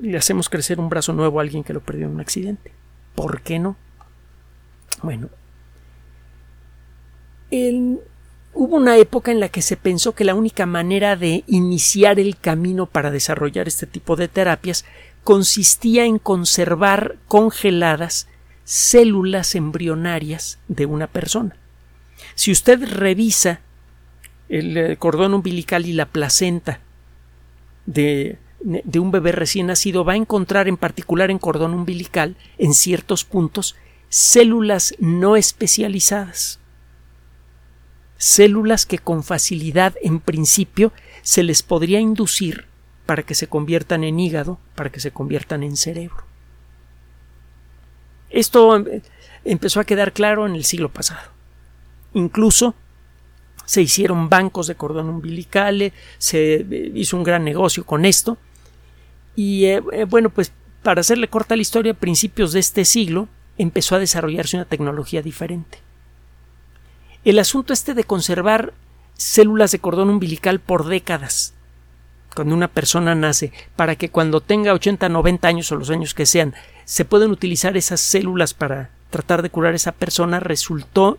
le 0.00 0.16
hacemos 0.16 0.48
crecer 0.48 0.78
un 0.78 0.88
brazo 0.88 1.12
nuevo 1.12 1.38
a 1.38 1.42
alguien 1.42 1.64
que 1.64 1.72
lo 1.72 1.80
perdió 1.80 2.06
en 2.06 2.14
un 2.14 2.20
accidente. 2.20 2.72
¿Por 3.14 3.42
qué 3.42 3.58
no? 3.58 3.76
Bueno, 5.02 5.28
hubo 8.54 8.76
una 8.76 8.96
época 8.96 9.30
en 9.32 9.40
la 9.40 9.48
que 9.48 9.62
se 9.62 9.76
pensó 9.76 10.14
que 10.14 10.24
la 10.24 10.34
única 10.34 10.66
manera 10.66 11.16
de 11.16 11.44
iniciar 11.46 12.20
el 12.20 12.36
camino 12.36 12.86
para 12.86 13.10
desarrollar 13.10 13.68
este 13.68 13.86
tipo 13.86 14.16
de 14.16 14.28
terapias 14.28 14.84
consistía 15.24 16.04
en 16.04 16.18
conservar 16.18 17.16
congeladas 17.28 18.28
células 18.64 19.54
embrionarias 19.54 20.58
de 20.68 20.86
una 20.86 21.06
persona. 21.06 21.56
Si 22.34 22.50
usted 22.50 22.82
revisa 22.84 23.60
el 24.48 24.76
eh, 24.76 24.96
cordón 24.96 25.34
umbilical 25.34 25.86
y 25.86 25.92
la 25.92 26.06
placenta 26.06 26.80
de, 27.86 28.38
de, 28.60 28.98
un 28.98 29.10
bebé 29.10 29.32
recién 29.32 29.66
nacido, 29.66 30.04
va 30.04 30.12
a 30.12 30.16
encontrar 30.16 30.68
en 30.68 30.76
particular 30.76 31.30
en 31.30 31.38
cordón 31.38 31.74
umbilical, 31.74 32.36
en 32.58 32.74
ciertos 32.74 33.24
puntos, 33.24 33.76
células 34.08 34.94
no 34.98 35.36
especializadas. 35.36 36.60
Células 38.22 38.86
que 38.86 39.00
con 39.00 39.24
facilidad 39.24 39.96
en 40.00 40.20
principio 40.20 40.92
se 41.22 41.42
les 41.42 41.64
podría 41.64 41.98
inducir 41.98 42.66
para 43.04 43.24
que 43.24 43.34
se 43.34 43.48
conviertan 43.48 44.04
en 44.04 44.20
hígado, 44.20 44.60
para 44.76 44.92
que 44.92 45.00
se 45.00 45.10
conviertan 45.10 45.64
en 45.64 45.76
cerebro. 45.76 46.22
Esto 48.30 48.78
eh, 48.78 49.02
empezó 49.44 49.80
a 49.80 49.84
quedar 49.84 50.12
claro 50.12 50.46
en 50.46 50.54
el 50.54 50.62
siglo 50.62 50.88
pasado. 50.88 51.32
Incluso 52.14 52.76
se 53.64 53.82
hicieron 53.82 54.28
bancos 54.28 54.68
de 54.68 54.76
cordón 54.76 55.08
umbilical, 55.08 55.92
se 56.18 56.54
eh, 56.60 56.92
hizo 56.94 57.16
un 57.16 57.24
gran 57.24 57.42
negocio 57.42 57.84
con 57.84 58.04
esto. 58.04 58.38
Y 59.34 59.64
eh, 59.64 59.80
bueno, 60.08 60.30
pues 60.30 60.52
para 60.84 61.00
hacerle 61.00 61.26
corta 61.26 61.56
la 61.56 61.62
historia, 61.62 61.90
a 61.90 61.96
principios 61.96 62.52
de 62.52 62.60
este 62.60 62.84
siglo, 62.84 63.26
empezó 63.58 63.96
a 63.96 63.98
desarrollarse 63.98 64.58
una 64.58 64.66
tecnología 64.66 65.22
diferente. 65.22 65.80
El 67.24 67.38
asunto 67.38 67.72
este 67.72 67.94
de 67.94 68.02
conservar 68.02 68.72
células 69.14 69.70
de 69.70 69.78
cordón 69.78 70.10
umbilical 70.10 70.58
por 70.58 70.86
décadas, 70.86 71.54
cuando 72.34 72.54
una 72.54 72.68
persona 72.68 73.14
nace, 73.14 73.52
para 73.76 73.94
que 73.94 74.10
cuando 74.10 74.40
tenga 74.40 74.72
80, 74.72 75.08
90 75.08 75.46
años 75.46 75.70
o 75.70 75.76
los 75.76 75.90
años 75.90 76.14
que 76.14 76.26
sean, 76.26 76.54
se 76.84 77.04
puedan 77.04 77.30
utilizar 77.30 77.76
esas 77.76 78.00
células 78.00 78.54
para 78.54 78.90
tratar 79.10 79.42
de 79.42 79.50
curar 79.50 79.74
a 79.74 79.76
esa 79.76 79.92
persona, 79.92 80.40
resultó 80.40 81.18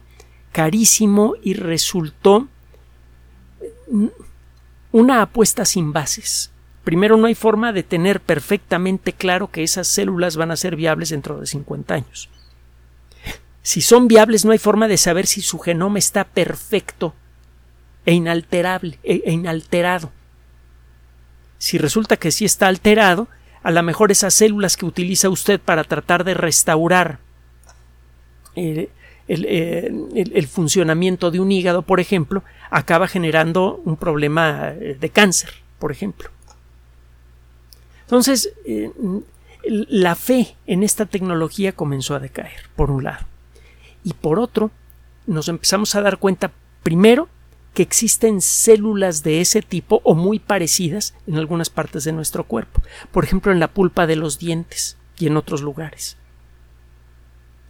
carísimo 0.52 1.36
y 1.42 1.54
resultó 1.54 2.48
una 4.92 5.22
apuesta 5.22 5.64
sin 5.64 5.94
bases. 5.94 6.52
Primero, 6.84 7.16
no 7.16 7.28
hay 7.28 7.36
forma 7.36 7.72
de 7.72 7.84
tener 7.84 8.20
perfectamente 8.20 9.14
claro 9.14 9.50
que 9.50 9.64
esas 9.64 9.88
células 9.88 10.36
van 10.36 10.52
a 10.52 10.58
ser 10.58 10.76
viables 10.76 11.10
dentro 11.10 11.40
de 11.40 11.48
50 11.48 11.94
años. 11.94 12.30
Si 13.64 13.82
son 13.82 14.08
viables, 14.08 14.46
no 14.46 14.52
hay 14.52 14.60
forma 14.60 14.88
de 14.88 14.98
saber 14.98 15.26
si 15.26 15.42
su 15.42 15.58
genoma 15.58 15.98
está 15.98 16.26
perfecto 16.26 17.16
e 18.06 18.14
inalterable 18.14 19.00
e, 19.04 19.24
e 19.26 19.32
inalterado. 19.32 20.12
Si 21.58 21.78
resulta 21.78 22.18
que 22.18 22.32
sí 22.32 22.46
está 22.46 22.68
alterado, 22.68 23.30
a 23.64 23.72
lo 23.72 23.82
mejor 23.82 24.12
esas 24.12 24.34
células 24.34 24.76
que 24.76 24.86
utiliza 24.86 25.30
usted 25.30 25.60
para 25.60 25.86
tratar 25.86 26.26
de 26.26 26.34
restaurar 26.34 27.20
eh, 28.56 28.90
el, 29.28 30.48
funcionamiento 30.48 31.32
de 31.32 31.40
un 31.40 31.52
hígado, 31.52 31.82
por 31.84 32.02
ejemplo, 32.02 32.44
acaba 32.70 33.08
generando 33.08 33.82
un 33.86 33.96
problema 33.96 34.74
eh, 34.74 34.98
de 35.00 35.10
cáncer, 35.10 35.52
por 35.80 35.92
ejemplo. 35.92 36.30
Entonces, 38.02 38.54
eh, 38.66 38.92
la 39.64 40.16
fe 40.16 40.58
en 40.68 40.84
esta 40.84 41.06
tecnología 41.06 41.72
comenzó 41.72 42.16
a 42.16 42.20
decaer, 42.20 42.70
por 42.76 42.92
un 42.92 43.06
lado. 43.06 43.26
Y 44.04 44.14
por 44.14 44.40
otro, 44.40 44.72
nos 45.26 45.48
empezamos 45.48 45.96
a 45.96 46.02
dar 46.02 46.18
cuenta, 46.18 46.52
primero, 46.84 47.30
que 47.74 47.84
existen 47.84 48.42
células 48.42 49.24
de 49.24 49.42
ese 49.42 49.62
tipo 49.62 50.02
o 50.04 50.14
muy 50.14 50.40
parecidas 50.40 51.16
en 51.26 51.38
algunas 51.38 51.70
partes 51.70 52.04
de 52.04 52.12
nuestro 52.12 52.44
cuerpo, 52.44 52.82
por 53.12 53.24
ejemplo 53.24 53.52
en 53.52 53.60
la 53.60 53.74
pulpa 53.74 54.06
de 54.06 54.16
los 54.16 54.38
dientes 54.38 54.98
y 55.18 55.28
en 55.28 55.38
otros 55.38 55.62
lugares. 55.62 56.18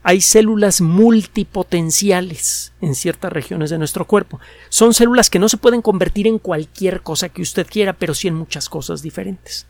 hay 0.03 0.19
células 0.19 0.81
multipotenciales 0.81 2.73
en 2.81 2.93
ciertas 2.93 3.31
regiones 3.31 3.69
de 3.69 3.77
nuestro 3.77 4.05
cuerpo. 4.05 4.39
Son 4.67 4.93
células 4.93 5.29
que 5.29 5.39
no 5.39 5.47
se 5.47 5.55
pueden 5.55 5.81
convertir 5.81 6.27
en 6.27 6.39
cualquier 6.39 7.01
cosa 7.01 7.29
que 7.29 7.41
usted 7.41 7.65
quiera, 7.65 7.93
pero 7.93 8.13
sí 8.13 8.27
en 8.27 8.35
muchas 8.35 8.67
cosas 8.67 9.01
diferentes. 9.01 9.65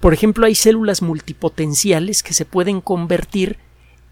Por 0.00 0.12
ejemplo, 0.12 0.44
hay 0.44 0.56
células 0.56 1.02
multipotenciales 1.02 2.24
que 2.24 2.34
se 2.34 2.44
pueden 2.44 2.80
convertir 2.80 3.58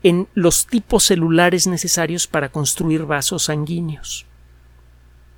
en 0.05 0.29
los 0.35 0.67
tipos 0.67 1.03
celulares 1.03 1.67
necesarios 1.67 2.27
para 2.27 2.51
construir 2.51 3.07
vasos 3.07 3.45
sanguíneos. 3.45 4.27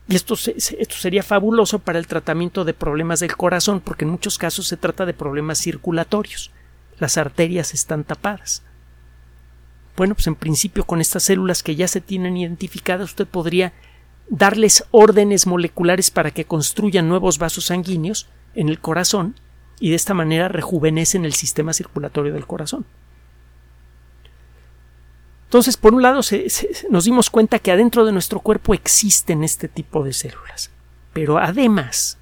Y 0.08 0.16
esto, 0.16 0.34
esto, 0.34 0.96
sería 0.96 1.22
fabuloso 1.22 1.78
para 1.78 2.00
el 2.00 2.08
tratamiento 2.08 2.64
de 2.64 2.74
problemas 2.74 3.20
del 3.20 3.36
corazón, 3.36 3.80
porque 3.80 4.04
en 4.04 4.10
muchos 4.10 4.38
casos 4.38 4.66
se 4.66 4.76
trata 4.76 5.06
de 5.06 5.14
problemas 5.14 5.58
circulatorios. 5.58 6.50
Las 6.98 7.16
arterias 7.16 7.74
están 7.74 8.02
tapadas. 8.02 8.64
Bueno, 9.96 10.14
pues 10.14 10.26
en 10.26 10.34
principio 10.34 10.84
con 10.84 11.00
estas 11.00 11.22
células 11.22 11.62
que 11.62 11.76
ya 11.76 11.86
se 11.86 12.00
tienen 12.00 12.36
identificadas 12.36 13.10
usted 13.10 13.26
podría 13.26 13.72
darles 14.28 14.84
órdenes 14.90 15.46
moleculares 15.46 16.10
para 16.10 16.32
que 16.32 16.44
construyan 16.44 17.08
nuevos 17.08 17.38
vasos 17.38 17.66
sanguíneos 17.66 18.28
en 18.56 18.68
el 18.68 18.80
corazón 18.80 19.36
y 19.78 19.90
de 19.90 19.96
esta 19.96 20.12
manera 20.12 20.48
rejuvenecen 20.48 21.24
el 21.24 21.34
sistema 21.34 21.72
circulatorio 21.72 22.32
del 22.32 22.46
corazón. 22.46 22.84
Entonces, 25.46 25.76
por 25.76 25.94
un 25.94 26.02
lado, 26.02 26.20
nos 26.90 27.04
dimos 27.04 27.30
cuenta 27.30 27.58
que 27.58 27.72
adentro 27.72 28.04
de 28.04 28.12
nuestro 28.12 28.40
cuerpo 28.40 28.74
existen 28.74 29.44
este 29.44 29.68
tipo 29.68 30.04
de 30.04 30.12
células, 30.12 30.70
pero 31.12 31.38
además 31.38 32.18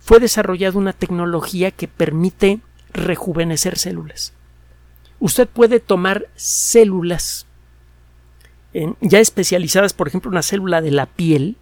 fue 0.00 0.20
desarrollada 0.20 0.78
una 0.78 0.92
tecnología 0.92 1.70
que 1.70 1.88
permite 1.88 2.60
rejuvenecer 2.92 3.78
células 3.78 4.34
usted 5.22 5.48
puede 5.48 5.78
tomar 5.78 6.26
células 6.34 7.46
ya 9.00 9.20
especializadas, 9.20 9.92
por 9.92 10.08
ejemplo, 10.08 10.30
una 10.30 10.42
célula 10.42 10.80
de 10.80 10.90
la 10.90 11.06
piel 11.06 11.56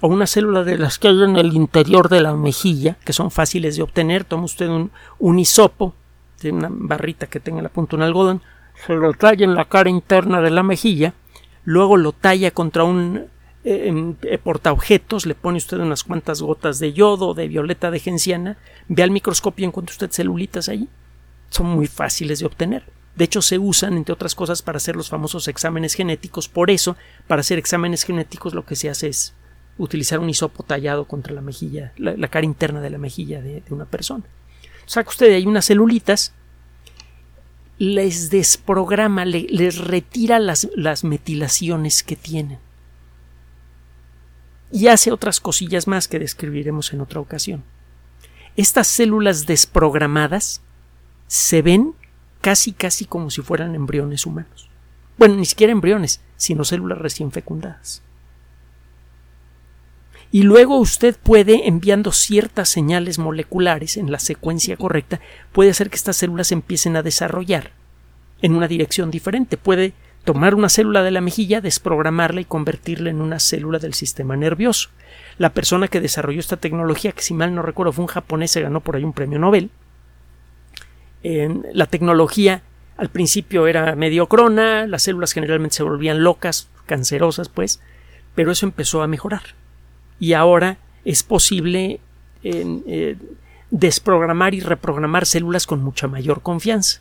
o 0.00 0.08
una 0.08 0.26
célula 0.26 0.64
de 0.64 0.78
las 0.78 0.98
que 0.98 1.08
hay 1.08 1.22
en 1.22 1.36
el 1.36 1.52
interior 1.52 2.08
de 2.08 2.22
la 2.22 2.34
mejilla, 2.34 2.96
que 3.04 3.12
son 3.12 3.30
fáciles 3.30 3.76
de 3.76 3.82
obtener. 3.82 4.24
Toma 4.24 4.44
usted 4.44 4.68
un, 4.68 5.38
hisopo, 5.38 5.94
de 6.40 6.52
una 6.52 6.68
barrita 6.70 7.26
que 7.26 7.38
tenga 7.38 7.62
la 7.62 7.68
punta 7.68 7.96
un 7.96 8.02
algodón, 8.02 8.42
se 8.86 8.94
lo 8.94 9.12
talla 9.12 9.44
en 9.44 9.54
la 9.54 9.66
cara 9.66 9.90
interna 9.90 10.40
de 10.40 10.50
la 10.50 10.62
mejilla, 10.62 11.14
luego 11.64 11.96
lo 11.96 12.12
talla 12.12 12.50
contra 12.50 12.84
un 12.84 13.26
eh, 13.64 14.14
eh, 14.22 14.38
portaobjetos, 14.38 15.26
le 15.26 15.34
pone 15.34 15.58
usted 15.58 15.78
unas 15.78 16.04
cuantas 16.04 16.40
gotas 16.40 16.78
de 16.78 16.92
yodo, 16.92 17.34
de 17.34 17.48
violeta 17.48 17.90
de 17.90 18.00
genciana, 18.00 18.56
ve 18.88 19.02
al 19.02 19.10
microscopio 19.10 19.64
y 19.64 19.68
encuentra 19.68 19.92
usted 19.92 20.10
celulitas 20.10 20.68
allí 20.68 20.88
son 21.50 21.66
muy 21.66 21.86
fáciles 21.86 22.38
de 22.40 22.46
obtener. 22.46 22.84
De 23.16 23.24
hecho, 23.24 23.42
se 23.42 23.58
usan, 23.58 23.94
entre 23.94 24.12
otras 24.12 24.34
cosas, 24.34 24.62
para 24.62 24.76
hacer 24.76 24.94
los 24.94 25.08
famosos 25.08 25.48
exámenes 25.48 25.94
genéticos. 25.94 26.48
Por 26.48 26.70
eso, 26.70 26.96
para 27.26 27.40
hacer 27.40 27.58
exámenes 27.58 28.04
genéticos, 28.04 28.54
lo 28.54 28.64
que 28.64 28.76
se 28.76 28.90
hace 28.90 29.08
es 29.08 29.34
utilizar 29.76 30.20
un 30.20 30.30
hisopo 30.30 30.62
tallado 30.62 31.06
contra 31.06 31.34
la 31.34 31.40
mejilla, 31.40 31.92
la, 31.96 32.28
cara 32.28 32.44
interna 32.44 32.80
de 32.80 32.90
la 32.90 32.98
mejilla 32.98 33.40
de, 33.40 33.62
una 33.70 33.86
persona. 33.86 34.24
Saca 34.86 35.10
usted 35.10 35.28
de 35.28 35.34
ahí 35.36 35.46
unas 35.46 35.64
celulitas, 35.64 36.32
les 37.78 38.30
desprograma, 38.30 39.24
les 39.24 39.78
retira 39.78 40.38
las, 40.38 40.68
las 40.74 41.04
metilaciones 41.04 42.02
que 42.02 42.16
tienen. 42.16 42.58
Y 44.70 44.88
hace 44.88 45.12
otras 45.12 45.40
cosillas 45.40 45.86
más 45.86 46.08
que 46.08 46.18
describiremos 46.18 46.92
en 46.92 47.00
otra 47.00 47.20
ocasión. 47.20 47.64
Estas 48.56 48.88
células 48.88 49.46
desprogramadas 49.46 50.60
se 51.28 51.62
ven 51.62 51.94
casi 52.40 52.72
casi 52.72 53.04
como 53.04 53.30
si 53.30 53.42
fueran 53.42 53.74
embriones 53.74 54.26
humanos. 54.26 54.68
Bueno, 55.16 55.36
ni 55.36 55.44
siquiera 55.44 55.72
embriones, 55.72 56.20
sino 56.36 56.64
células 56.64 56.98
recién 56.98 57.30
fecundadas. 57.30 58.02
Y 60.30 60.42
luego 60.42 60.78
usted 60.78 61.16
puede, 61.16 61.68
enviando 61.68 62.12
ciertas 62.12 62.68
señales 62.68 63.18
moleculares 63.18 63.96
en 63.96 64.12
la 64.12 64.18
secuencia 64.18 64.76
correcta, 64.76 65.20
puede 65.52 65.70
hacer 65.70 65.88
que 65.88 65.96
estas 65.96 66.16
células 66.16 66.52
empiecen 66.52 66.96
a 66.96 67.02
desarrollar 67.02 67.72
en 68.42 68.54
una 68.54 68.68
dirección 68.68 69.10
diferente. 69.10 69.56
Puede 69.56 69.94
tomar 70.24 70.54
una 70.54 70.68
célula 70.68 71.02
de 71.02 71.10
la 71.10 71.22
mejilla, 71.22 71.62
desprogramarla 71.62 72.42
y 72.42 72.44
convertirla 72.44 73.08
en 73.08 73.22
una 73.22 73.38
célula 73.38 73.78
del 73.78 73.94
sistema 73.94 74.36
nervioso. 74.36 74.90
La 75.38 75.54
persona 75.54 75.88
que 75.88 76.00
desarrolló 76.00 76.40
esta 76.40 76.58
tecnología, 76.58 77.12
que 77.12 77.22
si 77.22 77.32
mal 77.32 77.54
no 77.54 77.62
recuerdo 77.62 77.92
fue 77.92 78.02
un 78.02 78.08
japonés, 78.08 78.50
se 78.50 78.60
ganó 78.60 78.80
por 78.80 78.96
ahí 78.96 79.04
un 79.04 79.14
premio 79.14 79.38
Nobel, 79.38 79.70
la 81.22 81.86
tecnología 81.86 82.62
al 82.96 83.08
principio 83.08 83.66
era 83.66 83.94
mediocrona, 83.96 84.86
las 84.86 85.02
células 85.04 85.32
generalmente 85.32 85.76
se 85.76 85.82
volvían 85.82 86.22
locas, 86.22 86.68
cancerosas, 86.86 87.48
pues, 87.48 87.80
pero 88.34 88.52
eso 88.52 88.66
empezó 88.66 89.02
a 89.02 89.06
mejorar. 89.06 89.42
Y 90.20 90.32
ahora 90.32 90.78
es 91.04 91.22
posible 91.22 92.00
eh, 92.42 93.16
desprogramar 93.70 94.54
y 94.54 94.60
reprogramar 94.60 95.26
células 95.26 95.66
con 95.66 95.82
mucha 95.82 96.08
mayor 96.08 96.42
confianza. 96.42 97.00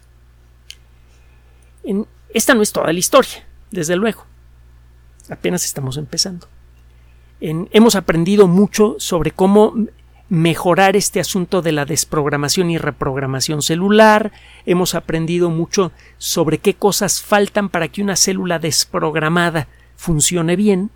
esta 2.33 2.53
no 2.53 2.61
es 2.61 2.71
toda 2.71 2.91
la 2.91 2.99
historia, 2.99 3.45
desde 3.71 3.95
luego. 3.95 4.25
Apenas 5.29 5.65
estamos 5.65 5.97
empezando. 5.97 6.47
hemos 7.39 7.95
aprendido 7.95 8.47
mucho 8.47 8.95
sobre 8.99 9.31
cómo 9.31 9.73
mejorar 10.29 10.95
este 10.95 11.19
asunto 11.19 11.61
de 11.61 11.71
la 11.71 11.85
desprogramación 11.85 12.69
y 12.69 12.77
reprogramación 12.77 13.61
celular, 13.61 14.31
hemos 14.65 14.93
aprendido 14.95 15.49
mucho 15.49 15.91
sobre 16.17 16.57
qué 16.57 16.73
cosas 16.73 17.21
faltan 17.21 17.69
para 17.69 17.87
que 17.87 18.01
una 18.01 18.15
célula 18.15 18.59
desprogramada 18.59 19.67
funcione 19.95 20.55
bien, 20.55 20.91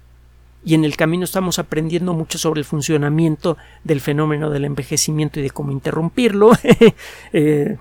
y 0.63 0.76
en 0.76 0.86
el 0.86 0.95
camino 0.95 1.24
estamos 1.24 1.60
aprendiendo 1.60 2.13
mucho 2.13 2.38
sobre 2.38 2.60
el 2.60 2.65
funcionamiento 2.65 3.58
del 3.84 4.02
fenómeno 4.02 4.50
del 4.50 4.65
envejecimiento 4.65 5.39
y 5.39 5.43
de 5.43 5.50
cómo 5.50 5.71
interrumpirlo, 5.71 6.52
eh, 7.34 7.78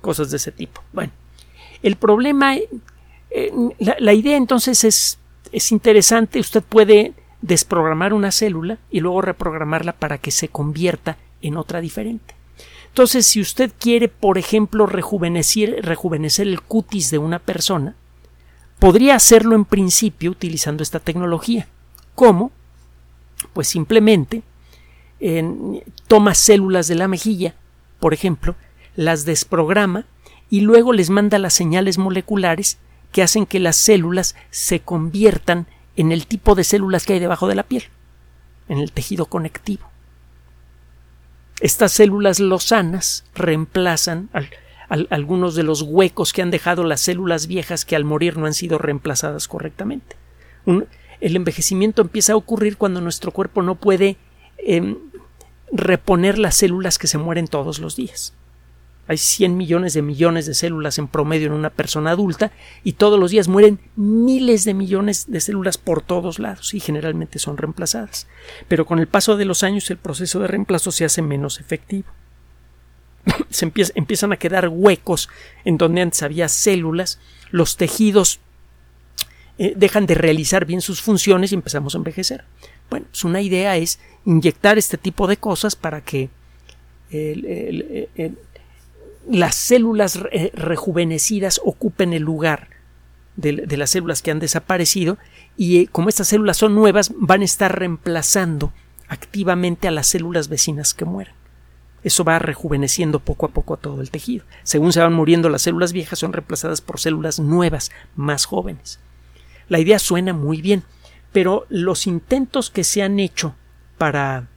cosas 0.00 0.30
de 0.30 0.38
ese 0.38 0.52
tipo. 0.52 0.82
Bueno, 0.92 1.12
el 1.82 1.96
problema, 1.96 2.56
eh, 2.56 3.52
la, 3.78 3.96
la, 3.98 4.12
idea 4.12 4.36
entonces 4.36 4.84
es, 4.84 5.18
es 5.52 5.72
interesante, 5.72 6.40
usted 6.40 6.62
puede 6.62 7.12
desprogramar 7.40 8.12
una 8.12 8.32
célula 8.32 8.78
y 8.90 9.00
luego 9.00 9.20
reprogramarla 9.20 9.92
para 9.92 10.18
que 10.18 10.30
se 10.30 10.48
convierta 10.48 11.18
en 11.42 11.56
otra 11.56 11.80
diferente. 11.80 12.34
Entonces, 12.88 13.26
si 13.26 13.40
usted 13.40 13.72
quiere, 13.78 14.08
por 14.08 14.38
ejemplo, 14.38 14.86
rejuvenecer, 14.86 15.84
rejuvenecer 15.84 16.46
el 16.46 16.62
cutis 16.62 17.10
de 17.10 17.18
una 17.18 17.38
persona, 17.38 17.96
podría 18.78 19.16
hacerlo 19.16 19.56
en 19.56 19.64
principio 19.64 20.30
utilizando 20.30 20.82
esta 20.82 21.00
tecnología. 21.00 21.66
¿Cómo? 22.14 22.52
Pues 23.52 23.68
simplemente 23.68 24.42
toma 26.06 26.34
células 26.34 26.86
de 26.86 26.94
la 26.94 27.08
mejilla, 27.08 27.54
por 27.98 28.14
ejemplo, 28.14 28.56
las 28.96 29.24
desprograma 29.24 30.04
y 30.50 30.60
luego 30.60 30.92
les 30.92 31.10
manda 31.10 31.38
las 31.38 31.54
señales 31.54 31.98
moleculares 31.98 32.78
que 33.12 33.22
hacen 33.22 33.46
que 33.46 33.60
las 33.60 33.76
células 33.76 34.34
se 34.50 34.80
conviertan 34.80 35.66
en 35.96 36.12
el 36.12 36.26
tipo 36.26 36.54
de 36.54 36.64
células 36.64 37.06
que 37.06 37.14
hay 37.14 37.20
debajo 37.20 37.48
de 37.48 37.54
la 37.54 37.62
piel, 37.62 37.84
en 38.68 38.78
el 38.78 38.92
tejido 38.92 39.26
conectivo. 39.26 39.88
Estas 41.60 41.92
células 41.92 42.40
losanas 42.40 43.24
reemplazan 43.34 44.28
algunos 44.88 45.54
de 45.54 45.62
los 45.62 45.82
huecos 45.82 46.32
que 46.32 46.42
han 46.42 46.50
dejado 46.50 46.84
las 46.84 47.00
células 47.00 47.46
viejas 47.46 47.84
que 47.84 47.96
al 47.96 48.04
morir 48.04 48.36
no 48.36 48.46
han 48.46 48.54
sido 48.54 48.76
reemplazadas 48.78 49.48
correctamente. 49.48 50.16
El 51.24 51.36
envejecimiento 51.36 52.02
empieza 52.02 52.34
a 52.34 52.36
ocurrir 52.36 52.76
cuando 52.76 53.00
nuestro 53.00 53.30
cuerpo 53.30 53.62
no 53.62 53.76
puede 53.76 54.18
em, 54.58 54.98
reponer 55.72 56.38
las 56.38 56.54
células 56.54 56.98
que 56.98 57.06
se 57.06 57.16
mueren 57.16 57.48
todos 57.48 57.78
los 57.78 57.96
días. 57.96 58.34
Hay 59.08 59.16
100 59.16 59.56
millones 59.56 59.94
de 59.94 60.02
millones 60.02 60.44
de 60.44 60.52
células 60.52 60.98
en 60.98 61.08
promedio 61.08 61.46
en 61.46 61.54
una 61.54 61.70
persona 61.70 62.10
adulta 62.10 62.52
y 62.82 62.92
todos 62.92 63.18
los 63.18 63.30
días 63.30 63.48
mueren 63.48 63.80
miles 63.96 64.66
de 64.66 64.74
millones 64.74 65.24
de 65.26 65.40
células 65.40 65.78
por 65.78 66.02
todos 66.02 66.38
lados 66.38 66.74
y 66.74 66.80
generalmente 66.80 67.38
son 67.38 67.56
reemplazadas. 67.56 68.26
Pero 68.68 68.84
con 68.84 68.98
el 68.98 69.08
paso 69.08 69.38
de 69.38 69.46
los 69.46 69.62
años 69.62 69.90
el 69.90 69.96
proceso 69.96 70.40
de 70.40 70.48
reemplazo 70.48 70.92
se 70.92 71.06
hace 71.06 71.22
menos 71.22 71.58
efectivo. 71.58 72.08
se 73.48 73.72
empiezan 73.94 74.34
a 74.34 74.36
quedar 74.36 74.68
huecos 74.68 75.30
en 75.64 75.78
donde 75.78 76.02
antes 76.02 76.22
había 76.22 76.48
células, 76.48 77.18
los 77.50 77.78
tejidos 77.78 78.40
eh, 79.58 79.74
dejan 79.76 80.06
de 80.06 80.14
realizar 80.14 80.64
bien 80.64 80.80
sus 80.80 81.00
funciones 81.00 81.52
y 81.52 81.54
empezamos 81.54 81.94
a 81.94 81.98
envejecer. 81.98 82.44
Bueno, 82.90 83.06
pues 83.10 83.24
una 83.24 83.40
idea 83.40 83.76
es 83.76 83.98
inyectar 84.24 84.78
este 84.78 84.98
tipo 84.98 85.26
de 85.26 85.36
cosas 85.36 85.76
para 85.76 86.00
que 86.00 86.28
las 89.28 89.54
células 89.54 90.18
eh, 90.32 90.50
rejuvenecidas 90.54 91.60
ocupen 91.64 92.12
el 92.12 92.22
lugar 92.22 92.68
de, 93.36 93.76
las 93.76 93.90
células 93.90 94.22
que 94.22 94.30
han 94.30 94.38
desaparecido 94.38 95.18
y 95.56 95.78
eh, 95.78 95.88
como 95.90 96.08
estas 96.08 96.28
células 96.28 96.56
son 96.56 96.74
nuevas 96.74 97.12
van 97.16 97.42
a 97.42 97.44
estar 97.44 97.78
reemplazando 97.78 98.72
activamente 99.08 99.88
a 99.88 99.90
las 99.90 100.06
células 100.06 100.48
vecinas 100.48 100.94
que 100.94 101.04
mueran. 101.04 101.34
eso 102.02 102.24
va 102.24 102.38
rejuveneciendo 102.38 103.20
poco 103.20 103.46
a 103.46 103.50
poco 103.50 103.74
a 103.74 103.76
todo 103.78 104.00
el 104.00 104.10
tejido. 104.10 104.44
Según 104.62 104.92
se 104.92 105.00
van 105.00 105.14
muriendo 105.14 105.48
las 105.48 105.62
células 105.62 105.92
viejas, 105.92 106.18
son 106.18 106.32
reemplazadas 106.32 106.80
por 106.80 107.00
células 107.00 107.40
nuevas, 107.40 107.90
más 108.14 108.44
jóvenes. 108.44 109.00
La 109.68 109.78
idea 109.78 109.98
suena 109.98 110.32
muy 110.32 110.60
bien, 110.60 110.82
pero 111.32 111.66
los 111.68 112.06
intentos 112.06 112.70
que 112.70 112.84
se 112.84 113.02
han 113.02 113.18
hecho 113.18 113.54
para 113.98 114.48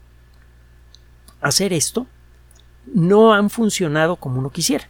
hacer 1.42 1.74
esto 1.74 2.08
no 2.94 3.34
han 3.34 3.50
funcionado 3.50 4.16
como 4.18 4.40
uno 4.40 4.50
quisiera. 4.50 4.88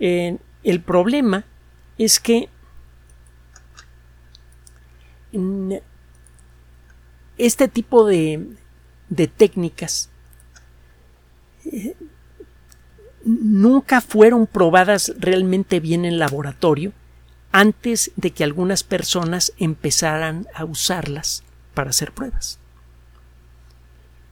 Eh, 0.00 0.38
el 0.62 0.80
problema 0.80 1.44
es 1.98 2.20
que 2.20 2.48
este 7.38 7.68
tipo 7.68 8.06
de, 8.06 8.46
de 9.08 9.26
técnicas 9.26 10.10
eh, 11.64 11.96
nunca 13.24 14.00
fueron 14.00 14.46
probadas 14.46 15.12
realmente 15.18 15.80
bien 15.80 16.04
en 16.04 16.18
laboratorio 16.18 16.92
antes 17.54 18.10
de 18.16 18.32
que 18.32 18.44
algunas 18.44 18.82
personas 18.82 19.52
empezaran 19.58 20.46
a 20.54 20.64
usarlas 20.64 21.44
para 21.72 21.90
hacer 21.90 22.12
pruebas. 22.12 22.58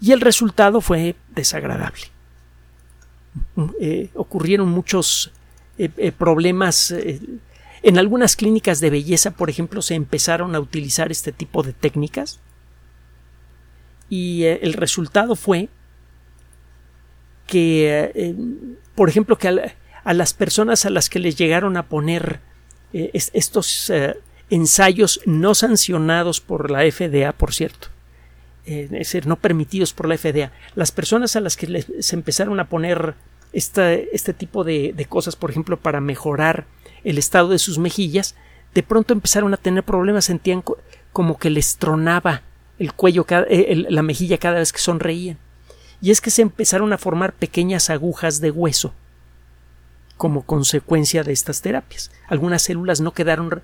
Y 0.01 0.13
el 0.13 0.21
resultado 0.21 0.81
fue 0.81 1.15
desagradable. 1.35 2.03
Eh, 3.81 4.11
ocurrieron 4.15 4.69
muchos 4.69 5.33
eh, 5.79 6.13
problemas 6.13 6.93
en 7.83 7.99
algunas 7.99 8.37
clínicas 8.37 8.81
de 8.81 8.91
belleza, 8.91 9.33
por 9.33 9.51
ejemplo, 9.51 9.83
se 9.83 9.95
empezaron 9.95 10.55
a 10.55 10.61
utilizar 10.61 11.11
este 11.11 11.33
tipo 11.33 11.63
de 11.63 11.73
técnicas 11.73 12.41
y 14.09 14.45
eh, 14.45 14.61
el 14.63 14.75
resultado 14.75 15.35
fue 15.35 15.69
que, 17.47 18.13
eh, 18.15 18.35
por 18.95 19.09
ejemplo, 19.09 19.37
que 19.37 19.49
a, 20.05 20.15
las 20.15 20.33
personas 20.33 20.85
a 20.85 20.91
las 20.91 21.11
que 21.11 21.19
les 21.19 21.37
llegaron 21.37 21.77
a 21.77 21.89
poner 21.89 22.41
eh, 22.93 23.11
estos 23.13 23.91
ensayos 24.51 25.21
no 25.25 25.55
sancionados 25.55 26.41
por 26.41 26.71
la 26.71 26.81
FDA, 26.91 27.33
por 27.33 27.55
cierto, 27.55 27.89
es 28.65 28.91
decir, 28.91 29.27
no 29.27 29.37
permitidos 29.37 29.93
por 29.93 30.09
la 30.09 30.17
FDA, 30.17 30.53
las 30.75 30.93
personas 30.93 31.35
a 31.37 31.41
las 31.41 31.57
que 31.57 31.67
les, 31.67 31.87
se 32.01 32.17
empezaron 32.17 32.61
a 32.61 32.69
poner 32.69 33.15
este 33.53 34.33
tipo 34.35 34.65
de, 34.65 35.07
cosas, 35.09 35.37
por 35.37 35.51
ejemplo, 35.51 35.79
para 35.79 36.01
mejorar 36.01 36.67
el 37.05 37.19
estado 37.19 37.49
de 37.49 37.59
sus 37.59 37.79
mejillas, 37.79 38.35
de 38.75 38.83
pronto 38.83 39.13
empezaron 39.13 39.53
a 39.53 39.59
tener 39.59 39.85
problemas, 39.85 40.27
sentían 40.27 40.63
como 41.13 41.39
que 41.39 41.51
les 41.51 41.77
tronaba 41.77 42.43
el 42.79 42.93
cuello, 42.95 43.27
eh, 43.29 43.85
la 43.89 44.03
mejilla 44.03 44.39
cada 44.39 44.59
vez 44.59 44.73
que 44.73 44.79
sonreían. 44.79 45.39
Y 46.01 46.11
es 46.11 46.21
que 46.21 46.31
se 46.31 46.43
empezaron 46.43 46.93
a 46.93 46.99
formar 46.99 47.33
pequeñas 47.33 47.91
agujas 47.91 48.41
de 48.41 48.51
hueso 48.51 48.95
como 50.17 50.43
consecuencia 50.43 51.25
de 51.25 51.33
estas 51.33 51.63
terapias. 51.63 52.11
Algunas 52.29 52.63
células 52.63 53.01
no 53.01 53.13
quedaron 53.13 53.63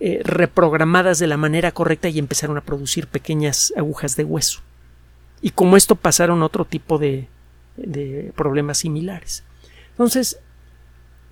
eh, 0.00 0.20
reprogramadas 0.24 1.18
de 1.18 1.26
la 1.26 1.36
manera 1.36 1.72
correcta 1.72 2.08
y 2.08 2.18
empezaron 2.18 2.56
a 2.56 2.62
producir 2.62 3.06
pequeñas 3.06 3.72
agujas 3.76 4.16
de 4.16 4.24
hueso. 4.24 4.60
Y 5.40 5.50
como 5.50 5.76
esto 5.76 5.96
pasaron 5.96 6.42
otro 6.42 6.64
tipo 6.64 6.98
de, 6.98 7.28
de 7.76 8.32
problemas 8.36 8.78
similares. 8.78 9.44
Entonces, 9.90 10.38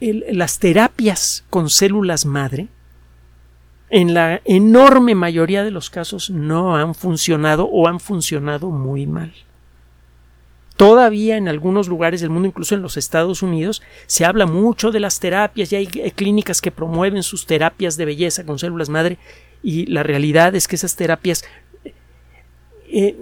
las 0.01 0.59
terapias 0.59 1.44
con 1.51 1.70
células 1.70 2.27
madre, 2.27 2.68
en 3.90 4.14
la 4.14 4.40
enorme 4.44 5.14
mayoría 5.14 5.64
de 5.64 5.70
los 5.70 5.90
casos 5.90 6.31
no 6.31 6.77
han 6.77 6.94
funcionado 6.94 7.64
o 7.66 7.88
han 7.88 8.01
funcionado 8.01 8.70
muy 8.70 9.07
mal. 9.07 9.33
Todavía 10.81 11.37
en 11.37 11.47
algunos 11.47 11.88
lugares 11.88 12.23
del 12.23 12.31
mundo, 12.31 12.49
incluso 12.49 12.75
en 12.75 12.81
los 12.81 12.97
Estados 12.97 13.43
Unidos, 13.43 13.83
se 14.07 14.25
habla 14.25 14.47
mucho 14.47 14.90
de 14.90 14.99
las 14.99 15.21
terapias 15.21 15.71
y 15.71 15.77
hay 15.77 15.87
clínicas 15.87 16.62
que 16.62 16.71
promueven 16.71 17.23
sus 17.23 17.45
terapias 17.45 17.99
de 17.99 18.07
belleza 18.07 18.47
con 18.47 18.59
células 18.59 18.88
madre 18.88 19.19
y 19.62 19.85
la 19.85 20.03
realidad 20.03 20.55
es 20.55 20.66
que 20.66 20.77
esas 20.77 20.97
terapias 20.97 21.45
eh, 22.88 23.14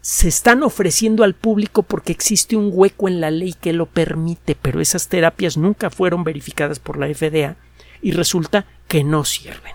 se 0.00 0.28
están 0.28 0.62
ofreciendo 0.62 1.24
al 1.24 1.34
público 1.34 1.82
porque 1.82 2.12
existe 2.12 2.54
un 2.54 2.70
hueco 2.72 3.08
en 3.08 3.20
la 3.20 3.32
ley 3.32 3.54
que 3.60 3.72
lo 3.72 3.86
permite, 3.86 4.54
pero 4.54 4.80
esas 4.80 5.08
terapias 5.08 5.56
nunca 5.56 5.90
fueron 5.90 6.22
verificadas 6.22 6.78
por 6.78 6.96
la 6.96 7.12
FDA 7.12 7.56
y 8.02 8.12
resulta 8.12 8.66
que 8.86 9.02
no 9.02 9.24
sirven. 9.24 9.74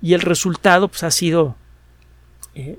Y 0.00 0.14
el 0.14 0.22
resultado 0.22 0.88
pues, 0.88 1.02
ha 1.02 1.10
sido 1.10 1.56
eh, 2.54 2.78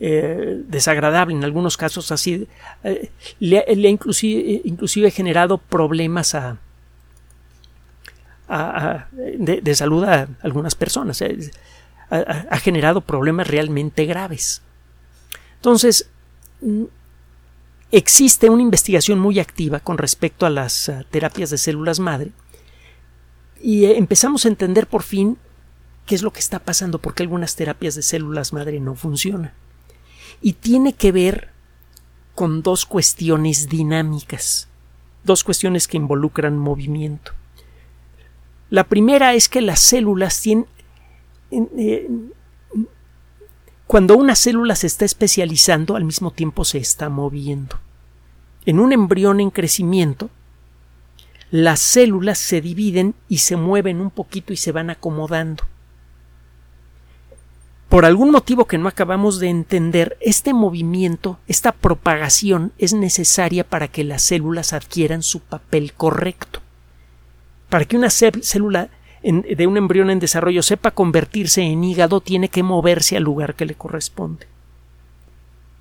eh, 0.00 0.62
desagradable, 0.66 1.34
en 1.34 1.44
algunos 1.44 1.76
casos 1.76 2.10
así 2.10 2.48
eh, 2.84 3.10
le, 3.38 3.58
ha 3.58 3.88
inclusive, 3.88 5.10
generado 5.10 5.58
problemas 5.58 6.34
a, 6.34 6.58
de, 9.12 9.60
de, 9.60 9.74
salud 9.74 10.02
a 10.04 10.28
algunas 10.42 10.74
personas, 10.74 11.22
ha 12.10 12.58
generado 12.58 13.02
problemas 13.02 13.46
realmente 13.46 14.06
graves. 14.06 14.62
Entonces, 15.56 16.08
mm, 16.60 16.84
existe 17.92 18.50
una 18.50 18.62
investigación 18.62 19.20
muy 19.20 19.38
activa 19.38 19.78
con 19.78 19.98
respecto 19.98 20.46
a 20.46 20.50
las 20.50 20.90
terapias 21.10 21.50
de 21.50 21.58
células 21.58 22.00
madre 22.00 22.32
y 23.60 23.84
eh, 23.84 23.98
empezamos 23.98 24.44
a 24.44 24.48
entender 24.48 24.86
por 24.86 25.02
fin 25.02 25.36
qué 26.06 26.14
es 26.14 26.22
lo 26.22 26.32
que 26.32 26.40
está 26.40 26.58
pasando, 26.58 26.98
por 26.98 27.14
qué 27.14 27.22
algunas 27.22 27.54
terapias 27.54 27.94
de 27.94 28.02
células 28.02 28.52
madre 28.52 28.80
no 28.80 28.94
funcionan. 28.94 29.52
Y 30.40 30.54
tiene 30.54 30.94
que 30.94 31.12
ver 31.12 31.50
con 32.34 32.62
dos 32.62 32.86
cuestiones 32.86 33.68
dinámicas, 33.68 34.68
dos 35.24 35.44
cuestiones 35.44 35.86
que 35.86 35.96
involucran 35.96 36.56
movimiento. 36.56 37.32
La 38.70 38.84
primera 38.84 39.34
es 39.34 39.48
que 39.48 39.60
las 39.60 39.80
células 39.80 40.40
tienen, 40.40 40.66
eh, 41.50 42.08
cuando 43.86 44.16
una 44.16 44.36
célula 44.36 44.76
se 44.76 44.86
está 44.86 45.04
especializando, 45.04 45.96
al 45.96 46.04
mismo 46.04 46.30
tiempo 46.30 46.64
se 46.64 46.78
está 46.78 47.08
moviendo. 47.08 47.80
En 48.64 48.78
un 48.78 48.92
embrión 48.92 49.40
en 49.40 49.50
crecimiento, 49.50 50.30
las 51.50 51.80
células 51.80 52.38
se 52.38 52.60
dividen 52.60 53.16
y 53.28 53.38
se 53.38 53.56
mueven 53.56 54.00
un 54.00 54.10
poquito 54.10 54.52
y 54.52 54.56
se 54.56 54.70
van 54.70 54.90
acomodando. 54.90 55.64
Por 57.90 58.04
algún 58.04 58.30
motivo 58.30 58.66
que 58.66 58.78
no 58.78 58.86
acabamos 58.86 59.40
de 59.40 59.48
entender, 59.48 60.16
este 60.20 60.54
movimiento, 60.54 61.40
esta 61.48 61.72
propagación 61.72 62.72
es 62.78 62.92
necesaria 62.94 63.64
para 63.64 63.88
que 63.88 64.04
las 64.04 64.22
células 64.22 64.72
adquieran 64.72 65.24
su 65.24 65.40
papel 65.40 65.92
correcto. 65.94 66.60
Para 67.68 67.84
que 67.86 67.96
una 67.96 68.08
célula 68.08 68.90
de 69.24 69.66
un 69.66 69.76
embrión 69.76 70.08
en 70.08 70.20
desarrollo 70.20 70.62
sepa 70.62 70.92
convertirse 70.92 71.62
en 71.62 71.82
hígado, 71.82 72.20
tiene 72.20 72.48
que 72.48 72.62
moverse 72.62 73.16
al 73.16 73.24
lugar 73.24 73.56
que 73.56 73.66
le 73.66 73.74
corresponde. 73.74 74.46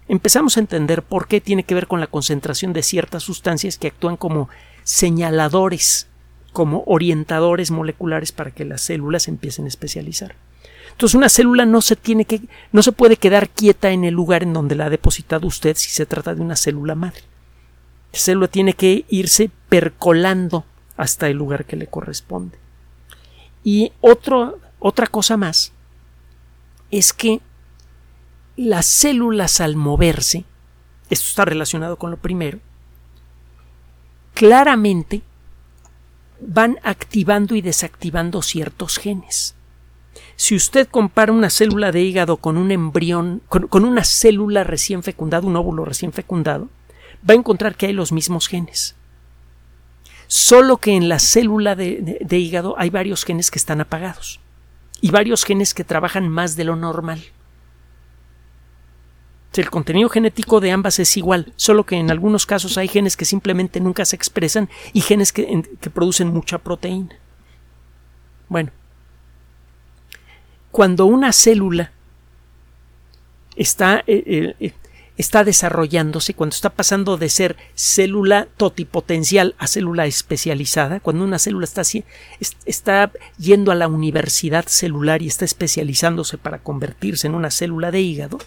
Empezamos 0.07 0.57
a 0.57 0.61
entender 0.61 1.03
por 1.03 1.27
qué 1.27 1.39
tiene 1.39 1.61
que 1.61 1.75
ver 1.75 1.85
con 1.85 1.99
la 1.99 2.07
concentración 2.07 2.73
de 2.73 2.81
ciertas 2.81 3.21
sustancias 3.21 3.77
que 3.77 3.89
actúan 3.89 4.17
como 4.17 4.49
señaladores, 4.83 6.07
como 6.53 6.81
orientadores 6.87 7.69
moleculares 7.69 8.31
para 8.31 8.49
que 8.49 8.65
las 8.65 8.81
células 8.81 9.27
empiecen 9.27 9.65
a 9.65 9.67
especializar. 9.67 10.33
Entonces 10.99 11.15
una 11.15 11.29
célula 11.29 11.65
no 11.65 11.81
se 11.81 11.95
tiene 11.95 12.25
que 12.25 12.41
no 12.73 12.83
se 12.83 12.91
puede 12.91 13.15
quedar 13.15 13.47
quieta 13.47 13.91
en 13.91 14.03
el 14.03 14.13
lugar 14.13 14.43
en 14.43 14.51
donde 14.51 14.75
la 14.75 14.87
ha 14.87 14.89
depositado 14.89 15.47
usted 15.47 15.77
si 15.77 15.89
se 15.89 16.05
trata 16.05 16.35
de 16.35 16.41
una 16.41 16.57
célula 16.57 16.93
madre. 16.93 17.21
La 18.11 18.19
célula 18.19 18.49
tiene 18.49 18.73
que 18.73 19.05
irse 19.07 19.49
percolando 19.69 20.65
hasta 20.97 21.29
el 21.29 21.37
lugar 21.37 21.63
que 21.63 21.77
le 21.77 21.87
corresponde. 21.87 22.57
Y 23.63 23.93
otra 24.01 25.07
cosa 25.09 25.37
más 25.37 25.71
es 26.91 27.13
que 27.13 27.39
las 28.57 28.85
células 28.85 29.61
al 29.61 29.77
moverse, 29.77 30.43
esto 31.09 31.27
está 31.29 31.45
relacionado 31.45 31.95
con 31.95 32.11
lo 32.11 32.17
primero, 32.17 32.59
claramente 34.33 35.21
van 36.41 36.77
activando 36.83 37.55
y 37.55 37.61
desactivando 37.61 38.41
ciertos 38.41 38.97
genes. 38.97 39.55
Si 40.39 40.55
usted 40.55 40.87
compara 40.87 41.33
una 41.33 41.49
célula 41.49 41.91
de 41.91 42.01
hígado 42.01 42.37
con 42.37 42.55
un 42.55 42.71
embrión, 42.71 43.41
con, 43.49 43.83
una 43.83 44.05
célula 44.05 44.63
recién 44.63 45.03
fecundada, 45.03 45.45
un 45.45 45.57
óvulo 45.57 45.83
recién 45.83 46.13
fecundado, 46.13 46.69
va 47.29 47.33
a 47.33 47.37
encontrar 47.37 47.75
que 47.75 47.87
hay 47.87 47.93
los 47.93 48.13
mismos 48.13 48.47
genes 48.47 48.95
solo 50.27 50.77
que 50.77 50.95
en 50.95 51.09
la 51.09 51.19
célula 51.19 51.75
de, 51.75 52.19
hígado 52.29 52.75
hay 52.77 52.89
varios 52.89 53.25
genes 53.25 53.51
que 53.51 53.59
están 53.59 53.81
apagados 53.81 54.39
y 55.01 55.11
varios 55.11 55.43
genes 55.43 55.73
que 55.73 55.83
trabajan 55.83 56.29
más 56.29 56.55
de 56.55 56.63
lo 56.63 56.77
normal. 56.77 57.21
El 59.55 59.69
contenido 59.69 60.07
genético 60.07 60.61
de 60.61 60.71
ambas 60.71 60.99
es 60.99 61.17
igual, 61.17 61.51
solo 61.57 61.85
que 61.85 61.97
en 61.97 62.11
algunos 62.11 62.45
casos 62.45 62.77
hay 62.77 62.87
genes 62.87 63.17
que 63.17 63.25
simplemente 63.25 63.81
nunca 63.81 64.05
se 64.05 64.15
expresan 64.15 64.69
y 64.93 65.01
genes 65.01 65.33
que, 65.33 65.67
producen 65.93 66.29
mucha 66.29 66.59
proteína. 66.59 67.17
Bueno, 68.47 68.71
cuando 70.71 71.05
una 71.05 71.33
célula 71.33 71.91
está 73.55 74.03
eh, 74.07 74.55
eh, 74.59 74.73
está 75.19 75.43
desarrollándose, 75.43 76.33
cuando 76.33 76.53
está 76.53 76.69
pasando 76.69 77.17
de 77.17 77.27
ser 77.27 77.57
célula 77.75 78.47
totipotencial 78.55 79.53
a 79.57 79.67
célula 79.67 80.05
especializada, 80.05 81.01
cuando 81.01 81.25
una 81.25 81.39
célula 81.39 81.65
está, 81.65 81.81
está 82.65 83.11
yendo 83.37 83.73
a 83.73 83.75
la 83.75 83.89
universidad 83.89 84.65
celular 84.67 85.21
y 85.21 85.27
está 85.27 85.43
especializándose 85.43 86.37
para 86.37 86.59
convertirse 86.59 87.27
en 87.27 87.35
una 87.35 87.51
célula 87.51 87.91
de 87.91 87.99
hígado, 87.99 88.39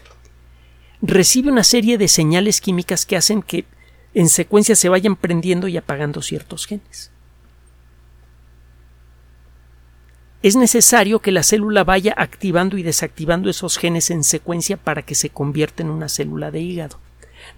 recibe 1.03 1.51
una 1.51 1.63
serie 1.63 1.99
de 1.99 2.09
señales 2.09 2.63
químicas 2.63 3.05
que 3.05 3.19
hacen 3.19 3.43
que 3.43 3.67
en 4.15 4.31
secuencia 4.31 4.75
se 4.75 4.89
vayan 4.89 5.17
prendiendo 5.17 5.69
y 5.69 5.77
apagando 5.77 6.23
ciertos 6.23 6.67
genes. 6.67 7.12
Es 10.42 10.57
necesario 10.57 11.20
que 11.20 11.31
la 11.31 11.44
célula 11.44 11.85
vaya 11.85 12.14
activando 12.16 12.76
y 12.76 12.83
desactivando 12.83 13.48
esos 13.48 13.78
genes 13.78 14.11
en 14.11 14.24
secuencia 14.24 14.76
para 14.76 15.02
que 15.02 15.14
se 15.14 15.31
convierta 15.31 15.83
en 15.83 15.90
una 15.90 16.09
célula 16.09 16.50
de 16.50 16.61
hígado. 16.61 16.98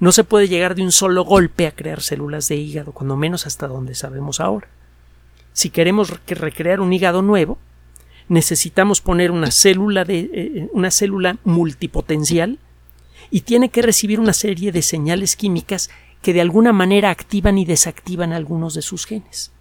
No 0.01 0.13
se 0.13 0.25
puede 0.25 0.49
llegar 0.49 0.75
de 0.75 0.83
un 0.83 0.93
solo 0.93 1.25
golpe 1.25 1.67
a 1.67 1.73
crear 1.73 2.03
células 2.03 2.49
de 2.49 2.57
hígado, 2.57 2.93
cuando 2.93 3.17
menos 3.17 3.47
hasta 3.47 3.69
donde 3.69 3.95
sabemos 3.95 4.41
ahora. 4.41 4.69
Si 5.55 5.71
queremos 5.71 6.13
recrear 6.27 6.81
un 6.81 6.93
hígado 6.93 7.23
nuevo, 7.23 7.59
necesitamos 8.29 9.01
poner 9.01 9.31
una 9.31 9.51
célula 9.51 10.05
de 10.05 10.31
eh, 10.33 10.69
una 10.73 10.91
célula 10.91 11.39
multipotencial 11.45 12.59
y 13.31 13.43
tiene 13.43 13.71
que 13.71 13.83
recibir 13.83 14.21
una 14.21 14.33
serie 14.33 14.73
de 14.73 14.83
señales 14.83 15.37
químicas 15.37 15.91
que 16.21 16.33
de 16.33 16.41
alguna 16.41 16.73
manera 16.73 17.11
activan 17.11 17.57
y 17.57 17.65
desactivan 17.65 18.33
algunos 18.33 18.75
de 18.75 18.83
sus 18.83 19.07
genes. 19.07 19.54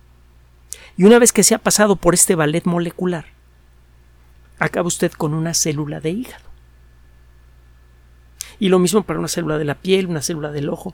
Y 0.96 1.06
una 1.06 1.20
vez 1.20 1.32
que 1.32 1.44
se 1.44 1.56
ha 1.56 1.60
pasado 1.60 1.96
por 1.96 2.14
este 2.14 2.36
ballet 2.36 2.66
molecular, 2.66 3.26
acaba 4.60 4.88
usted 4.88 5.12
con 5.12 5.34
una 5.34 5.54
célula 5.54 6.00
de 6.00 6.12
hígado. 6.12 6.46
Y 8.60 8.70
lo 8.70 8.80
mismo 8.80 9.04
para 9.04 9.20
una 9.20 9.28
célula 9.28 9.58
de 9.58 9.66
la 9.66 9.76
piel, 9.76 10.08
una 10.08 10.22
célula 10.22 10.52
del 10.52 10.70
ojo. 10.70 10.94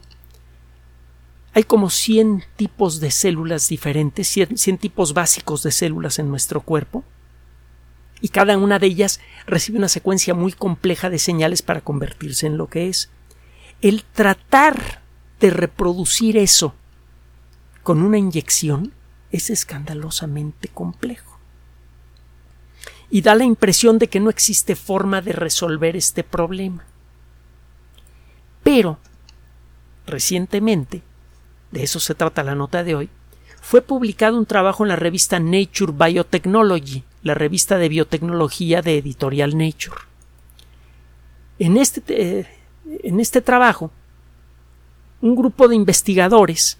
Hay 1.53 1.63
como 1.63 1.89
100 1.89 2.43
tipos 2.55 2.99
de 2.99 3.11
células 3.11 3.67
diferentes, 3.67 4.27
100, 4.27 4.77
tipos 4.77 5.13
básicos 5.13 5.63
de 5.63 5.71
células 5.71 6.19
en 6.19 6.29
nuestro 6.29 6.61
cuerpo, 6.61 7.03
y 8.21 8.29
cada 8.29 8.57
una 8.57 8.79
de 8.79 8.87
ellas 8.87 9.19
recibe 9.47 9.77
una 9.77 9.87
secuencia 9.87 10.33
muy 10.33 10.51
compleja 10.51 11.09
de 11.09 11.19
señales 11.19 11.61
para 11.61 11.81
convertirse 11.81 12.47
en 12.47 12.57
lo 12.57 12.67
que 12.67 12.87
es. 12.87 13.09
El 13.81 14.03
tratar 14.03 15.01
de 15.39 15.49
reproducir 15.49 16.37
eso 16.37 16.75
con 17.81 18.01
una 18.01 18.17
inyección 18.17 18.93
es 19.31 19.49
escandalosamente 19.49 20.67
complejo. 20.67 21.39
Y 23.09 23.21
da 23.21 23.35
la 23.35 23.43
impresión 23.43 23.97
de 23.97 24.07
que 24.07 24.19
no 24.19 24.29
existe 24.29 24.75
forma 24.75 25.21
de 25.21 25.33
resolver 25.33 25.95
este 25.95 26.23
problema. 26.23 26.85
Pero, 28.63 28.99
recientemente, 30.05 31.01
de 31.71 31.83
eso 31.83 31.99
se 31.99 32.15
trata 32.15 32.43
la 32.43 32.55
nota 32.55 32.83
de 32.83 32.95
hoy, 32.95 33.09
fue 33.61 33.81
publicado 33.81 34.37
un 34.37 34.45
trabajo 34.45 34.83
en 34.83 34.89
la 34.89 34.95
revista 34.95 35.39
Nature 35.39 35.93
Biotechnology, 35.93 37.03
la 37.23 37.33
revista 37.33 37.77
de 37.77 37.89
biotecnología 37.89 38.81
de 38.81 38.97
editorial 38.97 39.57
Nature. 39.57 40.01
En 41.59 41.77
este, 41.77 42.39
eh, 42.39 42.47
en 43.03 43.19
este 43.19 43.41
trabajo, 43.41 43.91
un 45.21 45.35
grupo 45.35 45.67
de 45.67 45.75
investigadores 45.75 46.77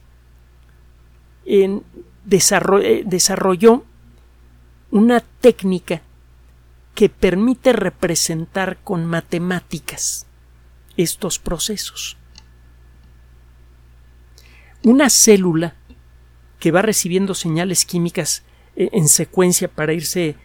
en, 1.46 1.84
desarrolló 2.30 3.84
una 4.92 5.20
técnica 5.20 6.02
que 6.96 7.10
permite 7.10 7.74
representar 7.74 8.78
con 8.84 9.06
matemáticas 9.06 10.26
estos 10.98 11.40
procesos. 11.40 12.18
Una 14.84 15.10
célula 15.10 15.76
que 16.60 16.72
va 16.72 16.82
recibiendo 16.82 17.34
señales 17.36 17.86
químicas 17.86 18.44
eh, 18.76 18.90
en 18.92 19.08
secuencia 19.08 19.68
para 19.68 19.94
irse 19.94 20.36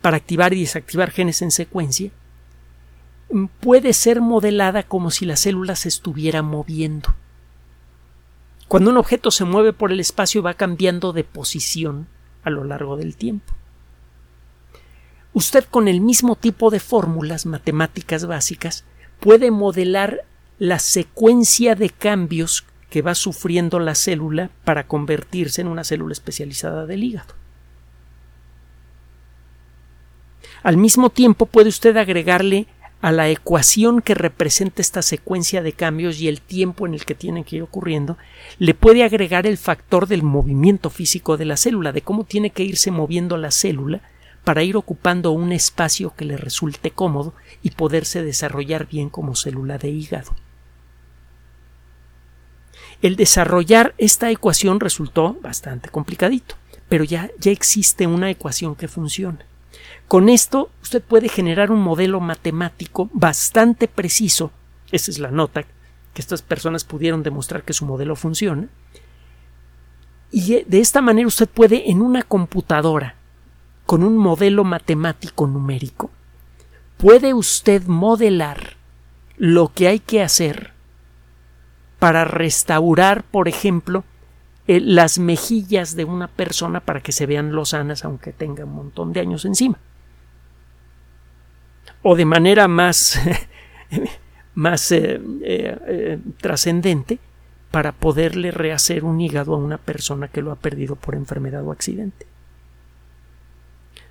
para 0.00 0.16
activar 0.16 0.54
y 0.54 0.60
desactivar 0.60 1.10
genes 1.10 1.42
en 1.42 1.50
secuencia 1.50 2.10
puede 3.60 3.92
ser 3.92 4.20
modelada 4.20 4.82
como 4.84 5.10
si 5.10 5.26
la 5.26 5.36
célula 5.36 5.76
se 5.76 5.88
estuviera 5.88 6.42
moviendo. 6.42 7.14
Cuando 8.74 8.90
un 8.90 8.96
objeto 8.96 9.30
se 9.30 9.44
mueve 9.44 9.72
por 9.72 9.92
el 9.92 10.00
espacio 10.00 10.42
va 10.42 10.54
cambiando 10.54 11.12
de 11.12 11.22
posición 11.22 12.08
a 12.42 12.50
lo 12.50 12.64
largo 12.64 12.96
del 12.96 13.14
tiempo. 13.14 13.54
Usted 15.32 15.62
con 15.66 15.86
el 15.86 16.00
mismo 16.00 16.34
tipo 16.34 16.70
de 16.70 16.80
fórmulas 16.80 17.46
matemáticas 17.46 18.26
básicas 18.26 18.84
puede 19.20 19.52
modelar 19.52 20.24
la 20.58 20.80
secuencia 20.80 21.76
de 21.76 21.88
cambios 21.88 22.64
que 22.90 23.00
va 23.00 23.14
sufriendo 23.14 23.78
la 23.78 23.94
célula 23.94 24.50
para 24.64 24.88
convertirse 24.88 25.60
en 25.60 25.68
una 25.68 25.84
célula 25.84 26.12
especializada 26.12 26.84
del 26.84 27.04
hígado. 27.04 27.32
Al 30.64 30.78
mismo 30.78 31.10
tiempo 31.10 31.46
puede 31.46 31.68
usted 31.68 31.96
agregarle 31.96 32.66
a 33.04 33.12
la 33.12 33.28
ecuación 33.28 34.00
que 34.00 34.14
representa 34.14 34.80
esta 34.80 35.02
secuencia 35.02 35.60
de 35.60 35.74
cambios 35.74 36.20
y 36.20 36.28
el 36.28 36.40
tiempo 36.40 36.86
en 36.86 36.94
el 36.94 37.04
que 37.04 37.14
tienen 37.14 37.44
que 37.44 37.56
ir 37.56 37.62
ocurriendo, 37.62 38.16
le 38.58 38.72
puede 38.72 39.04
agregar 39.04 39.46
el 39.46 39.58
factor 39.58 40.06
del 40.06 40.22
movimiento 40.22 40.88
físico 40.88 41.36
de 41.36 41.44
la 41.44 41.58
célula, 41.58 41.92
de 41.92 42.00
cómo 42.00 42.24
tiene 42.24 42.48
que 42.48 42.62
irse 42.62 42.90
moviendo 42.90 43.36
la 43.36 43.50
célula 43.50 44.00
para 44.42 44.62
ir 44.62 44.74
ocupando 44.74 45.32
un 45.32 45.52
espacio 45.52 46.14
que 46.16 46.24
le 46.24 46.38
resulte 46.38 46.92
cómodo 46.92 47.34
y 47.62 47.72
poderse 47.72 48.22
desarrollar 48.22 48.86
bien 48.86 49.10
como 49.10 49.36
célula 49.36 49.76
de 49.76 49.90
hígado. 49.90 50.34
El 53.02 53.16
desarrollar 53.16 53.94
esta 53.98 54.30
ecuación 54.30 54.80
resultó 54.80 55.36
bastante 55.42 55.90
complicadito, 55.90 56.54
pero 56.88 57.04
ya, 57.04 57.30
ya 57.38 57.50
existe 57.50 58.06
una 58.06 58.30
ecuación 58.30 58.74
que 58.74 58.88
funciona. 58.88 59.44
Con 60.14 60.28
esto 60.28 60.70
usted 60.80 61.02
puede 61.02 61.28
generar 61.28 61.72
un 61.72 61.82
modelo 61.82 62.20
matemático 62.20 63.10
bastante 63.12 63.88
preciso, 63.88 64.52
esa 64.92 65.10
es 65.10 65.18
la 65.18 65.32
nota, 65.32 65.64
que 65.64 66.22
estas 66.22 66.40
personas 66.40 66.84
pudieron 66.84 67.24
demostrar 67.24 67.64
que 67.64 67.72
su 67.72 67.84
modelo 67.84 68.14
funciona, 68.14 68.68
y 70.30 70.62
de 70.62 70.78
esta 70.78 71.02
manera 71.02 71.26
usted 71.26 71.48
puede 71.48 71.90
en 71.90 72.00
una 72.00 72.22
computadora, 72.22 73.16
con 73.86 74.04
un 74.04 74.16
modelo 74.16 74.62
matemático 74.62 75.48
numérico, 75.48 76.12
puede 76.96 77.34
usted 77.34 77.82
modelar 77.88 78.76
lo 79.36 79.72
que 79.72 79.88
hay 79.88 79.98
que 79.98 80.22
hacer 80.22 80.74
para 81.98 82.24
restaurar, 82.24 83.24
por 83.24 83.48
ejemplo, 83.48 84.04
eh, 84.68 84.78
las 84.78 85.18
mejillas 85.18 85.96
de 85.96 86.04
una 86.04 86.28
persona 86.28 86.78
para 86.78 87.00
que 87.00 87.10
se 87.10 87.26
vean 87.26 87.50
lozanas 87.50 88.04
aunque 88.04 88.32
tenga 88.32 88.64
un 88.64 88.76
montón 88.76 89.12
de 89.12 89.18
años 89.18 89.44
encima 89.44 89.80
o 92.04 92.14
de 92.14 92.26
manera 92.26 92.68
más, 92.68 93.18
más 94.54 94.92
eh, 94.92 95.20
eh, 95.42 95.78
eh, 95.86 96.18
trascendente 96.36 97.18
para 97.70 97.92
poderle 97.92 98.50
rehacer 98.50 99.04
un 99.04 99.20
hígado 99.20 99.54
a 99.54 99.58
una 99.58 99.78
persona 99.78 100.28
que 100.28 100.42
lo 100.42 100.52
ha 100.52 100.56
perdido 100.56 100.96
por 100.96 101.14
enfermedad 101.14 101.66
o 101.66 101.72
accidente. 101.72 102.26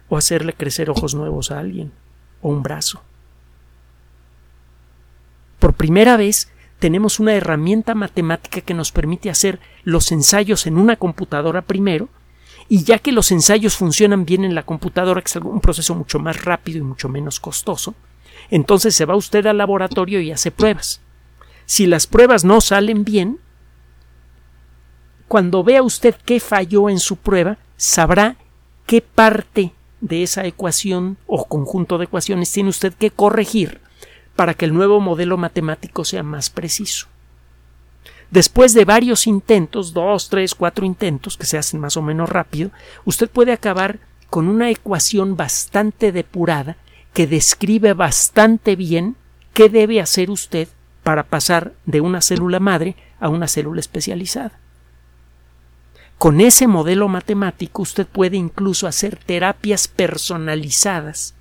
O 0.10 0.17
hacerle 0.17 0.53
crecer 0.53 0.89
ojos 0.89 1.13
nuevos 1.13 1.51
a 1.51 1.60
alguien, 1.60 1.91
o 2.41 2.49
un 2.49 2.63
brazo. 2.63 3.01
Por 5.60 5.73
primera 5.73 6.17
vez 6.17 6.51
tenemos 6.79 7.19
una 7.19 7.36
herramienta 7.36 7.93
matemática 7.93 8.62
que 8.62 8.73
nos 8.73 8.91
permite 8.91 9.29
hacer 9.29 9.60
los 9.84 10.12
ensayos 10.12 10.65
en 10.65 10.77
una 10.77 10.95
computadora 10.95 11.62
primero, 11.62 12.10
y 12.74 12.86
ya 12.86 12.98
que 12.98 13.12
los 13.12 13.32
ensayos 13.32 13.76
funcionan 13.76 14.26
bien 14.26 14.44
en 14.44 14.56
la 14.56 14.64
computadora, 14.64 15.22
que 15.22 15.28
es 15.28 15.36
un 15.36 15.62
proceso 15.62 15.94
mucho 15.94 16.18
más 16.18 16.44
rápido 16.44 16.80
y 16.80 16.82
mucho 16.82 17.08
menos 17.08 17.40
costoso, 17.40 17.94
entonces 18.50 18.96
se 18.96 19.06
va 19.06 19.16
usted 19.16 19.46
al 19.46 19.60
laboratorio 19.60 20.20
y 20.22 20.32
hace 20.32 20.50
pruebas. 20.50 21.00
Si 21.68 21.86
las 21.86 22.08
pruebas 22.08 22.44
no 22.44 22.62
salen 22.62 23.04
bien, 23.04 23.38
cuando 25.28 25.63
vea 25.63 25.84
usted 25.84 26.15
qué 26.26 26.40
falló 26.40 26.90
en 26.90 26.98
su 26.98 27.17
prueba, 27.17 27.60
sabrá 27.78 28.38
qué 28.88 29.02
parte 29.02 29.71
de 30.02 30.24
esa 30.24 30.44
ecuación 30.48 31.17
o 31.28 31.46
conjunto 31.46 32.00
de 32.00 32.06
ecuaciones 32.06 32.52
tiene 32.52 32.69
usted 32.71 32.92
que 32.96 33.12
corregir 33.12 33.82
para 34.36 34.56
que 34.56 34.65
el 34.65 34.74
nuevo 34.74 35.00
modelo 35.00 35.38
matemático 35.38 36.06
sea 36.06 36.24
más 36.24 36.50
preciso. 36.50 37.06
Después 38.34 38.73
de 38.73 38.84
varios 38.84 39.27
intentos, 39.27 39.94
dos, 39.94 40.27
tres, 40.27 40.56
cuatro 40.56 40.88
intentos, 40.88 41.38
que 41.38 41.46
se 41.46 41.60
hacen 41.60 41.79
más 41.79 41.98
o 41.98 42.02
menos 42.02 42.27
rápido, 42.27 42.71
usted 43.06 43.29
puede 43.29 43.52
acabar 43.52 44.00
con 44.31 44.48
una 44.48 44.71
ecuación 44.71 45.38
bastante 45.38 46.12
depurada 46.12 46.75
que 47.13 47.27
describe 47.27 47.94
bastante 47.94 48.75
bien 48.75 49.15
qué 49.54 49.69
debe 49.69 50.02
hacer 50.02 50.31
usted 50.31 50.67
para 51.04 51.21
pasar 51.21 51.73
de 51.86 52.02
una 52.02 52.21
célula 52.21 52.60
madre 52.60 52.96
a 53.19 53.29
una 53.29 53.48
célula 53.48 53.79
especializada. 53.79 54.58
Con 56.17 56.42
ese 56.42 56.65
modelo 56.65 57.08
matemático 57.10 57.84
usted 57.84 58.08
puede 58.08 58.38
incluso 58.38 58.88
hacer 58.88 59.15
terapias 59.15 59.88
personalizadas, 59.88 61.36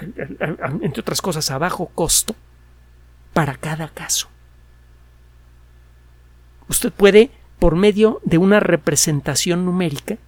entre 0.00 1.00
otras 1.00 1.20
cosas 1.20 1.50
a 1.50 1.58
bajo 1.58 1.86
costo, 1.86 2.36
para 3.32 3.56
cada 3.56 3.88
caso. 3.88 4.28
Usted 6.68 6.92
puede, 6.92 7.30
por 7.58 7.76
medio 7.76 8.20
de 8.24 8.38
una 8.38 8.60
representación 8.60 9.64
numérica, 9.64 10.18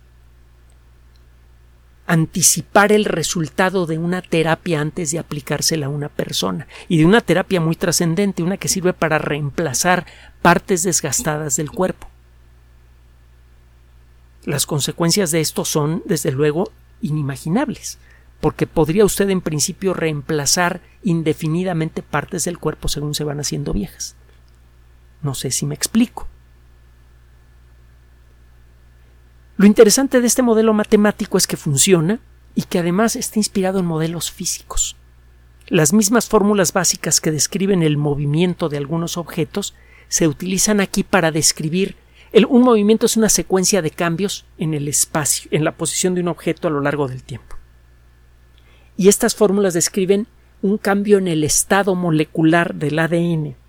anticipar 2.06 2.92
el 2.92 3.04
resultado 3.04 3.86
de 3.86 3.98
una 3.98 4.22
terapia 4.22 4.80
antes 4.80 5.10
de 5.10 5.18
aplicársela 5.18 5.86
a 5.86 5.90
una 5.90 6.08
persona 6.08 6.66
y 6.88 6.98
de 6.98 7.04
una 7.04 7.20
terapia 7.20 7.60
muy 7.60 7.74
trascendente, 7.74 8.42
una 8.42 8.56
que 8.56 8.68
sirve 8.68 8.92
para 8.92 9.18
reemplazar 9.18 10.06
partes 10.40 10.84
desgastadas 10.84 11.56
del 11.56 11.70
cuerpo. 11.70 12.08
Las 14.44 14.66
consecuencias 14.66 15.32
de 15.32 15.40
esto 15.40 15.64
son, 15.64 16.02
desde 16.06 16.30
luego, 16.30 16.70
inimaginables, 17.00 17.98
porque 18.40 18.68
podría 18.68 19.04
usted 19.04 19.28
en 19.30 19.40
principio 19.40 19.92
reemplazar 19.92 20.80
indefinidamente 21.02 22.02
partes 22.02 22.44
del 22.44 22.58
cuerpo 22.58 22.86
según 22.86 23.16
se 23.16 23.24
van 23.24 23.40
haciendo 23.40 23.72
viejas. 23.72 24.14
No 25.26 25.34
sé 25.34 25.50
si 25.50 25.66
me 25.66 25.74
explico. 25.74 26.28
Lo 29.56 29.66
interesante 29.66 30.20
de 30.20 30.26
este 30.28 30.40
modelo 30.40 30.72
matemático 30.72 31.36
es 31.36 31.48
que 31.48 31.56
funciona 31.56 32.20
y 32.54 32.62
que 32.62 32.78
además 32.78 33.16
está 33.16 33.40
inspirado 33.40 33.80
en 33.80 33.86
modelos 33.86 34.30
físicos. 34.30 34.94
Las 35.66 35.92
mismas 35.92 36.28
fórmulas 36.28 36.72
básicas 36.72 37.20
que 37.20 37.32
describen 37.32 37.82
el 37.82 37.96
movimiento 37.96 38.68
de 38.68 38.76
algunos 38.76 39.16
objetos 39.16 39.74
se 40.06 40.28
utilizan 40.28 40.78
aquí 40.78 41.02
para 41.02 41.32
describir 41.32 41.96
un 42.48 42.62
movimiento 42.62 43.06
es 43.06 43.16
una 43.16 43.28
secuencia 43.28 43.82
de 43.82 43.90
cambios 43.90 44.44
en 44.58 44.74
el 44.74 44.86
espacio, 44.86 45.48
en 45.50 45.64
la 45.64 45.72
posición 45.72 46.14
de 46.14 46.20
un 46.20 46.28
objeto 46.28 46.68
a 46.68 46.70
lo 46.70 46.80
largo 46.80 47.08
del 47.08 47.24
tiempo. 47.24 47.56
Y 48.96 49.08
estas 49.08 49.34
fórmulas 49.34 49.74
describen 49.74 50.28
un 50.62 50.78
cambio 50.78 51.18
en 51.18 51.26
el 51.26 51.42
estado 51.42 51.96
molecular 51.96 52.76
del 52.76 53.00
ADN 53.00 53.65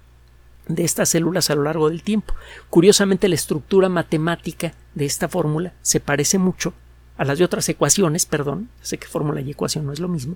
de 0.67 0.83
estas 0.83 1.09
células 1.09 1.49
a 1.49 1.55
lo 1.55 1.63
largo 1.63 1.89
del 1.89 2.03
tiempo. 2.03 2.33
Curiosamente, 2.69 3.27
la 3.27 3.35
estructura 3.35 3.89
matemática 3.89 4.73
de 4.95 5.05
esta 5.05 5.27
fórmula 5.27 5.73
se 5.81 5.99
parece 5.99 6.37
mucho 6.37 6.73
a 7.17 7.25
las 7.25 7.39
de 7.39 7.45
otras 7.45 7.67
ecuaciones, 7.69 8.25
perdón, 8.25 8.69
sé 8.81 8.97
que 8.97 9.07
fórmula 9.07 9.41
y 9.41 9.51
ecuación 9.51 9.85
no 9.85 9.93
es 9.93 9.99
lo 9.99 10.07
mismo, 10.07 10.35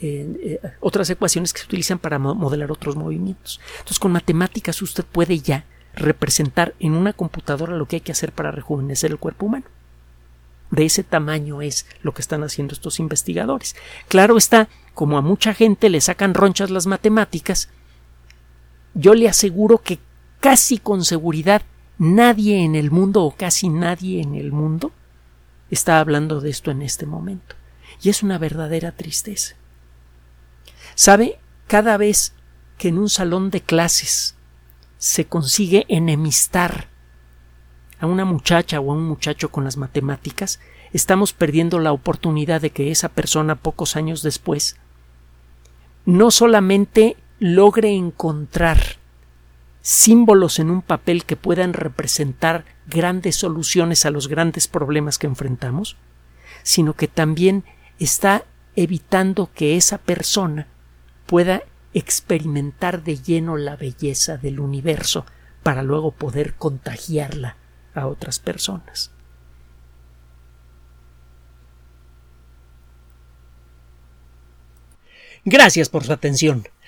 eh, 0.00 0.60
otras 0.80 1.08
ecuaciones 1.08 1.52
que 1.52 1.60
se 1.60 1.66
utilizan 1.66 1.98
para 1.98 2.18
modelar 2.18 2.72
otros 2.72 2.96
movimientos. 2.96 3.60
Entonces, 3.78 3.98
con 3.98 4.12
matemáticas 4.12 4.82
usted 4.82 5.04
puede 5.04 5.38
ya 5.38 5.64
representar 5.94 6.74
en 6.78 6.92
una 6.92 7.12
computadora 7.12 7.76
lo 7.76 7.86
que 7.86 7.96
hay 7.96 8.00
que 8.00 8.12
hacer 8.12 8.32
para 8.32 8.50
rejuvenecer 8.50 9.10
el 9.10 9.18
cuerpo 9.18 9.46
humano. 9.46 9.64
De 10.70 10.84
ese 10.84 11.04
tamaño 11.04 11.62
es 11.62 11.86
lo 12.02 12.12
que 12.12 12.22
están 12.22 12.42
haciendo 12.42 12.74
estos 12.74 12.98
investigadores. 12.98 13.76
Claro 14.08 14.36
está, 14.36 14.68
como 14.94 15.16
a 15.16 15.22
mucha 15.22 15.54
gente 15.54 15.88
le 15.88 16.00
sacan 16.00 16.34
ronchas 16.34 16.70
las 16.70 16.86
matemáticas, 16.86 17.70
yo 18.96 19.14
le 19.14 19.28
aseguro 19.28 19.78
que 19.78 19.98
casi 20.40 20.78
con 20.78 21.04
seguridad 21.04 21.62
nadie 21.98 22.64
en 22.64 22.74
el 22.74 22.90
mundo 22.90 23.24
o 23.24 23.30
casi 23.30 23.68
nadie 23.68 24.22
en 24.22 24.34
el 24.34 24.52
mundo 24.52 24.90
está 25.70 26.00
hablando 26.00 26.40
de 26.40 26.50
esto 26.50 26.70
en 26.70 26.80
este 26.80 27.04
momento. 27.04 27.56
Y 28.02 28.08
es 28.08 28.22
una 28.22 28.38
verdadera 28.38 28.92
tristeza. 28.92 29.54
¿Sabe? 30.94 31.38
Cada 31.66 31.98
vez 31.98 32.32
que 32.78 32.88
en 32.88 32.98
un 32.98 33.10
salón 33.10 33.50
de 33.50 33.60
clases 33.60 34.34
se 34.96 35.26
consigue 35.26 35.84
enemistar 35.88 36.88
a 38.00 38.06
una 38.06 38.24
muchacha 38.24 38.80
o 38.80 38.92
a 38.92 38.94
un 38.94 39.04
muchacho 39.04 39.50
con 39.50 39.64
las 39.64 39.76
matemáticas, 39.76 40.58
estamos 40.92 41.34
perdiendo 41.34 41.80
la 41.80 41.92
oportunidad 41.92 42.62
de 42.62 42.70
que 42.70 42.90
esa 42.90 43.10
persona 43.10 43.56
pocos 43.56 43.94
años 43.96 44.22
después 44.22 44.76
no 46.06 46.30
solamente 46.30 47.16
logre 47.38 47.90
encontrar 47.90 48.78
símbolos 49.82 50.58
en 50.58 50.70
un 50.70 50.82
papel 50.82 51.24
que 51.24 51.36
puedan 51.36 51.72
representar 51.72 52.64
grandes 52.86 53.36
soluciones 53.36 54.04
a 54.04 54.10
los 54.10 54.28
grandes 54.28 54.66
problemas 54.68 55.18
que 55.18 55.26
enfrentamos, 55.26 55.96
sino 56.62 56.94
que 56.94 57.08
también 57.08 57.64
está 57.98 58.44
evitando 58.74 59.50
que 59.54 59.76
esa 59.76 59.98
persona 59.98 60.66
pueda 61.26 61.62
experimentar 61.94 63.04
de 63.04 63.16
lleno 63.16 63.56
la 63.56 63.76
belleza 63.76 64.36
del 64.36 64.60
universo 64.60 65.24
para 65.62 65.82
luego 65.82 66.12
poder 66.12 66.54
contagiarla 66.54 67.56
a 67.94 68.06
otras 68.06 68.38
personas. 68.38 69.10
Gracias 75.44 75.88
por 75.88 76.04
su 76.04 76.12
atención. 76.12 76.66